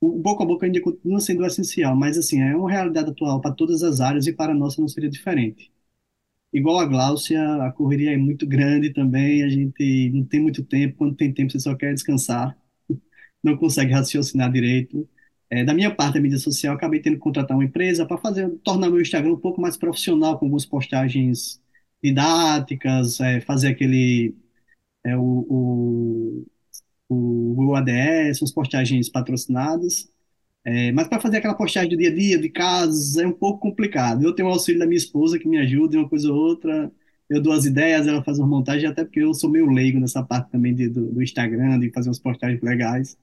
O 0.00 0.18
boca 0.20 0.44
a 0.44 0.46
boca 0.46 0.66
ainda 0.66 0.80
continua 0.80 1.20
sendo 1.20 1.44
essencial, 1.46 1.96
mas 1.96 2.18
assim, 2.18 2.40
é 2.42 2.56
uma 2.56 2.70
realidade 2.70 3.10
atual 3.10 3.40
para 3.40 3.54
todas 3.54 3.82
as 3.82 4.00
áreas 4.00 4.26
e 4.26 4.32
para 4.34 4.52
a 4.52 4.56
nossa 4.56 4.80
não 4.80 4.88
seria 4.88 5.10
diferente. 5.10 5.72
Igual 6.52 6.80
a 6.80 6.86
Gláucia, 6.86 7.40
a 7.64 7.72
correria 7.72 8.12
é 8.14 8.16
muito 8.16 8.46
grande 8.46 8.92
também, 8.92 9.42
a 9.44 9.48
gente 9.48 10.10
não 10.12 10.24
tem 10.24 10.40
muito 10.40 10.64
tempo, 10.64 10.96
quando 10.98 11.16
tem 11.16 11.32
tempo 11.32 11.52
você 11.52 11.60
só 11.60 11.74
quer 11.76 11.94
descansar, 11.94 12.58
não 13.42 13.56
consegue 13.56 13.92
raciocinar 13.92 14.52
direito. 14.52 15.08
É, 15.50 15.64
da 15.64 15.72
minha 15.74 15.94
parte, 15.94 16.18
a 16.18 16.20
mídia 16.20 16.38
social, 16.38 16.74
acabei 16.76 17.00
tendo 17.00 17.14
que 17.14 17.20
contratar 17.20 17.56
uma 17.56 17.64
empresa 17.64 18.06
para 18.06 18.18
fazer, 18.18 18.50
tornar 18.62 18.90
meu 18.90 19.00
Instagram 19.00 19.32
um 19.32 19.40
pouco 19.40 19.60
mais 19.60 19.76
profissional, 19.76 20.38
com 20.38 20.46
algumas 20.46 20.66
postagens 20.66 21.60
didáticas, 22.02 23.18
é, 23.20 23.40
fazer 23.40 23.68
aquele, 23.68 24.34
é, 25.04 25.16
o, 25.16 26.46
o, 27.08 27.66
o 27.70 27.74
ADS, 27.74 28.40
umas 28.42 28.52
postagens 28.52 29.08
patrocinadas. 29.08 30.08
É, 30.64 30.92
mas 30.92 31.08
para 31.08 31.20
fazer 31.20 31.38
aquela 31.38 31.54
postagem 31.54 31.90
do 31.90 31.96
dia 31.96 32.10
a 32.10 32.14
dia, 32.14 32.38
de 32.38 32.48
casos, 32.50 33.16
é 33.16 33.26
um 33.26 33.32
pouco 33.32 33.60
complicado. 33.60 34.22
Eu 34.24 34.34
tenho 34.34 34.48
o 34.48 34.52
auxílio 34.52 34.80
da 34.80 34.86
minha 34.86 34.98
esposa 34.98 35.38
que 35.38 35.48
me 35.48 35.58
ajuda 35.58 35.96
em 35.96 36.00
uma 36.00 36.08
coisa 36.08 36.30
ou 36.32 36.38
outra. 36.38 36.92
Eu 37.28 37.42
dou 37.42 37.52
as 37.52 37.64
ideias, 37.64 38.06
ela 38.06 38.22
faz 38.24 38.38
uma 38.38 38.48
montagem, 38.48 38.88
até 38.88 39.04
porque 39.04 39.20
eu 39.20 39.34
sou 39.34 39.50
meio 39.50 39.66
leigo 39.70 39.98
nessa 40.00 40.22
parte 40.22 40.50
também 40.50 40.74
de, 40.74 40.88
do, 40.88 41.12
do 41.12 41.22
Instagram, 41.22 41.78
de 41.80 41.90
fazer 41.90 42.08
umas 42.08 42.18
postagens 42.18 42.60
legais. 42.62 43.16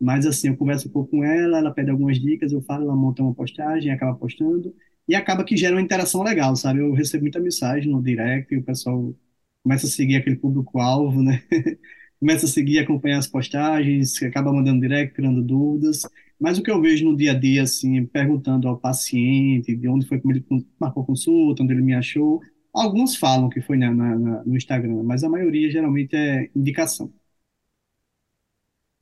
Mas 0.00 0.26
assim, 0.26 0.48
eu 0.48 0.56
converso 0.56 0.88
um 0.88 0.92
pouco 0.92 1.10
com 1.12 1.24
ela, 1.24 1.58
ela 1.58 1.72
pede 1.72 1.90
algumas 1.90 2.18
dicas, 2.20 2.52
eu 2.52 2.60
falo, 2.62 2.84
ela 2.84 2.96
monta 2.96 3.22
uma 3.22 3.34
postagem, 3.34 3.90
acaba 3.92 4.16
postando, 4.18 4.74
e 5.08 5.14
acaba 5.14 5.44
que 5.44 5.56
gera 5.56 5.74
uma 5.76 5.82
interação 5.82 6.22
legal, 6.22 6.56
sabe? 6.56 6.80
Eu 6.80 6.92
recebo 6.92 7.22
muita 7.24 7.40
mensagem 7.40 7.90
no 7.92 8.02
direct, 8.02 8.52
e 8.54 8.58
o 8.58 8.64
pessoal 8.64 9.14
começa 9.62 9.86
a 9.86 9.90
seguir 9.90 10.16
aquele 10.16 10.36
público-alvo, 10.36 11.22
né? 11.22 11.42
Começa 12.20 12.46
a 12.46 12.48
seguir, 12.48 12.78
acompanhar 12.78 13.18
as 13.18 13.26
postagens, 13.26 14.22
acaba 14.22 14.52
mandando 14.52 14.80
direct, 14.80 15.14
tirando 15.14 15.42
dúvidas. 15.42 16.02
Mas 16.40 16.58
o 16.58 16.62
que 16.62 16.70
eu 16.70 16.80
vejo 16.80 17.04
no 17.04 17.16
dia 17.16 17.32
a 17.32 17.34
dia, 17.38 17.62
assim, 17.62 18.04
perguntando 18.06 18.66
ao 18.68 18.78
paciente 18.78 19.74
de 19.76 19.88
onde 19.88 20.06
foi 20.06 20.20
que 20.20 20.28
ele 20.28 20.44
marcou 20.80 21.04
consulta, 21.04 21.62
onde 21.62 21.72
ele 21.74 21.82
me 21.82 21.94
achou, 21.94 22.40
alguns 22.72 23.16
falam 23.16 23.48
que 23.50 23.60
foi 23.60 23.76
na, 23.76 23.92
na- 23.92 24.44
no 24.44 24.56
Instagram, 24.56 25.02
mas 25.02 25.22
a 25.24 25.28
maioria 25.28 25.70
geralmente 25.70 26.14
é 26.16 26.50
indicação. 26.56 27.12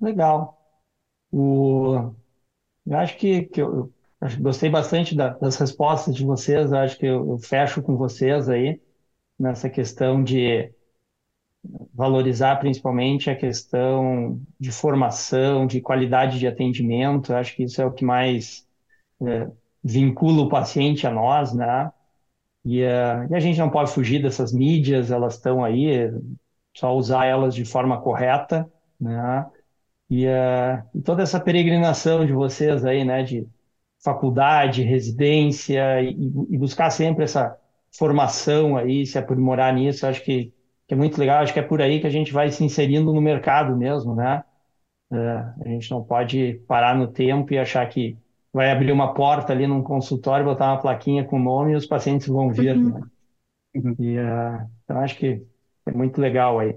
Legal. 0.00 0.61
O, 1.32 2.14
eu 2.86 2.98
acho 2.98 3.16
que, 3.18 3.44
que 3.46 3.62
eu, 3.62 3.92
eu 4.22 4.28
gostei 4.42 4.70
bastante 4.70 5.14
da- 5.16 5.30
das 5.30 5.56
respostas 5.56 6.14
de 6.16 6.24
vocês, 6.26 6.72
eu 6.72 6.78
acho 6.78 6.98
que 6.98 7.06
eu, 7.06 7.28
eu 7.32 7.38
fecho 7.38 7.82
com 7.82 7.96
vocês 7.96 8.48
aí 8.50 8.80
nessa 9.38 9.70
questão 9.70 10.24
de 10.24 10.72
valorizar 11.94 12.56
principalmente 12.56 13.30
a 13.30 13.36
questão 13.36 14.40
de 14.58 14.70
formação, 14.72 15.66
de 15.66 15.80
qualidade 15.80 16.38
de 16.38 16.46
atendimento. 16.46 17.32
Eu 17.32 17.36
acho 17.36 17.54
que 17.54 17.62
isso 17.64 17.80
é 17.80 17.86
o 17.86 17.92
que 17.92 18.04
mais 18.04 18.66
é, 19.22 19.48
vincula 19.84 20.42
o 20.42 20.50
paciente 20.50 21.06
a 21.06 21.12
nós, 21.12 21.54
né? 21.54 21.90
E, 22.64 22.82
eh, 22.82 23.28
e 23.30 23.34
a 23.36 23.40
gente 23.40 23.58
não 23.58 23.70
pode 23.70 23.92
fugir 23.92 24.22
dessas 24.22 24.52
mídias, 24.52 25.10
elas 25.10 25.34
estão 25.36 25.64
aí, 25.64 26.10
só 26.76 26.94
usar 26.96 27.26
elas 27.26 27.54
de 27.54 27.64
forma 27.64 28.00
correta, 28.02 28.70
né? 29.00 29.46
E, 30.12 30.26
e 30.94 31.02
toda 31.02 31.22
essa 31.22 31.40
peregrinação 31.40 32.26
de 32.26 32.32
vocês 32.34 32.84
aí, 32.84 33.04
né, 33.04 33.22
de 33.22 33.48
faculdade, 34.04 34.82
residência, 34.82 36.02
e, 36.02 36.10
e 36.50 36.58
buscar 36.58 36.90
sempre 36.90 37.24
essa 37.24 37.56
formação 37.96 38.76
aí, 38.76 39.06
se 39.06 39.18
aprimorar 39.18 39.72
nisso, 39.74 40.06
acho 40.06 40.22
que, 40.24 40.52
que 40.88 40.94
é 40.94 40.96
muito 40.96 41.18
legal, 41.18 41.42
acho 41.42 41.52
que 41.54 41.60
é 41.60 41.62
por 41.62 41.80
aí 41.82 42.00
que 42.00 42.06
a 42.06 42.10
gente 42.10 42.32
vai 42.32 42.50
se 42.50 42.64
inserindo 42.64 43.12
no 43.12 43.20
mercado 43.22 43.76
mesmo, 43.76 44.14
né? 44.14 44.44
É, 45.12 45.16
a 45.66 45.68
gente 45.68 45.90
não 45.90 46.02
pode 46.04 46.54
parar 46.66 46.96
no 46.96 47.06
tempo 47.08 47.52
e 47.54 47.58
achar 47.58 47.86
que 47.88 48.16
vai 48.52 48.70
abrir 48.70 48.92
uma 48.92 49.14
porta 49.14 49.52
ali 49.52 49.66
num 49.66 49.82
consultório, 49.82 50.44
botar 50.44 50.72
uma 50.72 50.80
plaquinha 50.80 51.24
com 51.24 51.36
o 51.36 51.42
nome 51.42 51.72
e 51.72 51.76
os 51.76 51.86
pacientes 51.86 52.26
vão 52.28 52.50
vir, 52.50 52.76
Uhum. 52.76 52.92
né? 52.92 53.02
Uhum. 53.74 53.96
E, 53.98 54.16
eh, 54.16 54.66
então 54.84 54.98
acho 55.00 55.16
que 55.16 55.42
é 55.86 55.92
muito 55.92 56.20
legal 56.20 56.58
aí. 56.58 56.76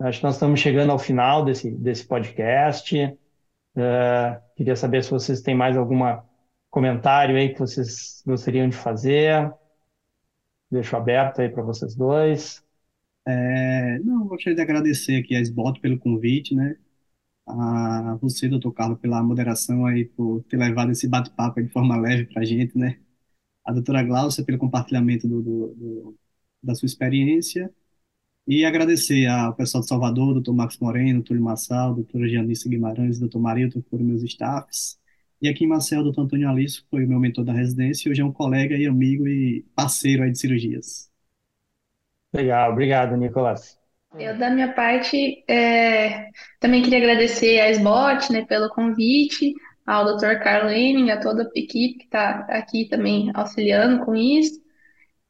Acho 0.00 0.18
que 0.20 0.24
nós 0.24 0.34
estamos 0.34 0.60
chegando 0.60 0.90
ao 0.92 0.98
final 0.98 1.44
desse, 1.44 1.70
desse 1.70 2.06
podcast. 2.06 2.96
Eh, 3.76 4.40
queria 4.56 4.76
saber 4.76 5.04
se 5.04 5.10
vocês 5.10 5.42
têm 5.42 5.54
mais 5.54 5.76
algum 5.76 6.00
comentário 6.70 7.36
aí 7.36 7.52
que 7.52 7.58
vocês 7.60 8.22
gostariam 8.26 8.68
de 8.68 8.76
fazer. 8.76 9.52
Deixo 10.70 10.96
aberto 10.96 11.40
aí 11.40 11.48
para 11.48 11.62
vocês 11.62 11.94
dois. 11.94 12.64
É, 13.26 13.98
não, 14.00 14.26
gostaria 14.26 14.56
de 14.56 14.62
agradecer 14.62 15.16
aqui 15.16 15.34
a 15.36 15.40
SBOT 15.40 15.80
pelo 15.80 15.98
convite, 15.98 16.54
né? 16.54 16.76
A 17.46 18.16
você, 18.20 18.48
doutor 18.48 18.72
Carlos, 18.72 19.00
pela 19.00 19.22
moderação 19.22 19.86
aí, 19.86 20.06
por 20.06 20.42
ter 20.44 20.56
levado 20.58 20.92
esse 20.92 21.08
bate-papo 21.08 21.62
de 21.62 21.68
forma 21.70 21.96
leve 21.98 22.26
para 22.26 22.42
a 22.42 22.44
gente, 22.44 22.76
né? 22.78 23.00
A 23.64 23.72
doutora 23.72 24.02
Glaucia 24.04 24.44
pelo 24.44 24.58
compartilhamento 24.58 25.28
do, 25.28 25.42
do- 25.42 25.74
do- 25.76 26.18
da 26.62 26.74
sua 26.74 26.86
experiência 26.86 27.72
e 28.50 28.64
agradecer 28.64 29.28
ao 29.28 29.54
pessoal 29.54 29.80
de 29.80 29.86
Salvador, 29.86 30.34
doutor 30.34 30.52
Marcos 30.52 30.76
Moreno, 30.78 31.22
Túlio 31.22 31.40
Massal, 31.40 31.94
doutora 31.94 32.28
Janice 32.28 32.68
Guimarães, 32.68 33.20
doutor 33.20 33.38
Marilton, 33.38 33.80
que 33.80 33.88
foram 33.88 34.04
meus 34.04 34.24
staffs. 34.24 34.98
E 35.40 35.48
aqui 35.48 35.64
em 35.64 35.68
Marcel, 35.68 36.02
doutor 36.02 36.22
Antônio 36.22 36.50
Alice, 36.50 36.82
que 36.82 36.90
foi 36.90 37.04
o 37.04 37.08
meu 37.08 37.20
mentor 37.20 37.44
da 37.44 37.52
residência 37.52 38.08
e 38.08 38.10
hoje 38.10 38.22
é 38.22 38.24
um 38.24 38.32
colega 38.32 38.76
e 38.76 38.88
amigo 38.88 39.28
e 39.28 39.64
parceiro 39.72 40.24
aí 40.24 40.32
de 40.32 40.38
cirurgias. 40.40 41.08
Legal, 42.34 42.72
obrigado, 42.72 43.16
Nicolas. 43.16 43.78
Eu, 44.18 44.36
da 44.36 44.50
minha 44.50 44.72
parte, 44.72 45.44
é, 45.46 46.30
também 46.58 46.82
queria 46.82 46.98
agradecer 46.98 47.60
a 47.60 47.70
SBOT, 47.70 48.32
né, 48.32 48.44
pelo 48.46 48.68
convite, 48.70 49.54
ao 49.86 50.16
Dr. 50.16 50.42
Carlo 50.42 50.70
Henning, 50.70 51.12
a 51.12 51.20
toda 51.20 51.44
a 51.44 51.50
equipe 51.54 51.98
que 51.98 52.04
está 52.06 52.40
aqui 52.48 52.88
também 52.88 53.30
auxiliando 53.32 54.04
com 54.04 54.16
isso. 54.16 54.60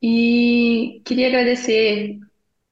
E 0.03 1.03
queria 1.05 1.27
agradecer, 1.27 2.19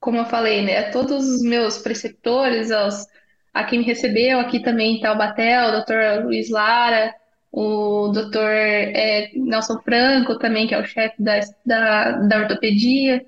como 0.00 0.18
eu 0.18 0.24
falei, 0.26 0.62
né, 0.62 0.78
a 0.78 0.90
todos 0.90 1.26
os 1.26 1.42
meus 1.42 1.78
preceptores, 1.78 2.70
aos, 2.70 3.06
a 3.52 3.64
quem 3.64 3.80
me 3.80 3.84
recebeu 3.84 4.38
aqui 4.38 4.60
também 4.60 5.00
Taubaté, 5.00 5.60
o 5.66 5.80
Dr. 5.80 6.24
Luiz 6.24 6.50
Lara, 6.50 7.14
o 7.52 8.08
Dr. 8.08 8.38
é, 8.38 9.30
Nelson 9.34 9.78
Franco 9.80 10.38
também, 10.38 10.66
que 10.66 10.74
é 10.74 10.80
o 10.80 10.84
chefe 10.84 11.22
da, 11.22 11.40
da, 11.64 12.12
da 12.12 12.38
ortopedia. 12.40 13.24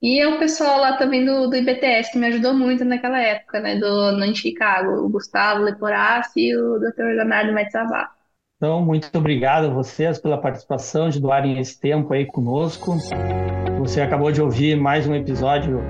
E 0.00 0.20
é 0.20 0.28
o 0.28 0.38
pessoal 0.38 0.80
lá 0.80 0.96
também 0.96 1.24
do, 1.24 1.48
do 1.48 1.56
IBTS, 1.56 2.12
que 2.12 2.18
me 2.18 2.28
ajudou 2.28 2.54
muito 2.54 2.84
naquela 2.84 3.20
época, 3.20 3.60
né? 3.60 3.76
Do 3.76 4.12
Nantes 4.12 4.40
Chicago, 4.42 5.04
o 5.04 5.08
Gustavo 5.08 5.62
Leporassi 5.64 6.40
e 6.40 6.56
o 6.56 6.78
Dr. 6.78 7.02
Leonardo 7.16 7.52
Metzavá. 7.52 8.17
Então, 8.58 8.84
muito 8.84 9.16
obrigado 9.16 9.66
a 9.66 9.70
vocês 9.70 10.18
pela 10.18 10.36
participação, 10.36 11.08
de 11.08 11.20
doarem 11.20 11.60
esse 11.60 11.78
tempo 11.78 12.12
aí 12.12 12.26
conosco. 12.26 12.96
Você 13.78 14.00
acabou 14.00 14.32
de 14.32 14.42
ouvir 14.42 14.76
mais 14.76 15.06
um 15.06 15.14
episódio 15.14 15.80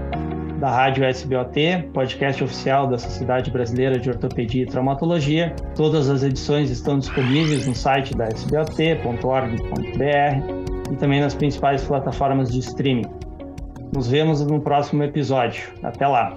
da 0.60 0.68
Rádio 0.70 1.08
SBOT, 1.08 1.88
podcast 1.94 2.44
oficial 2.44 2.86
da 2.86 2.98
Sociedade 2.98 3.50
Brasileira 3.50 3.98
de 3.98 4.10
Ortopedia 4.10 4.64
e 4.64 4.66
Traumatologia. 4.66 5.56
Todas 5.74 6.10
as 6.10 6.22
edições 6.22 6.68
estão 6.68 6.98
disponíveis 6.98 7.66
no 7.66 7.74
site 7.74 8.14
da 8.14 8.28
sbot.org.br 8.28 8.92
e 10.92 10.96
também 10.96 11.22
nas 11.22 11.34
principais 11.34 11.82
plataformas 11.84 12.52
de 12.52 12.58
streaming. 12.58 13.06
Nos 13.94 14.08
vemos 14.08 14.44
no 14.44 14.60
próximo 14.60 15.02
episódio. 15.02 15.72
Até 15.82 16.06
lá! 16.06 16.36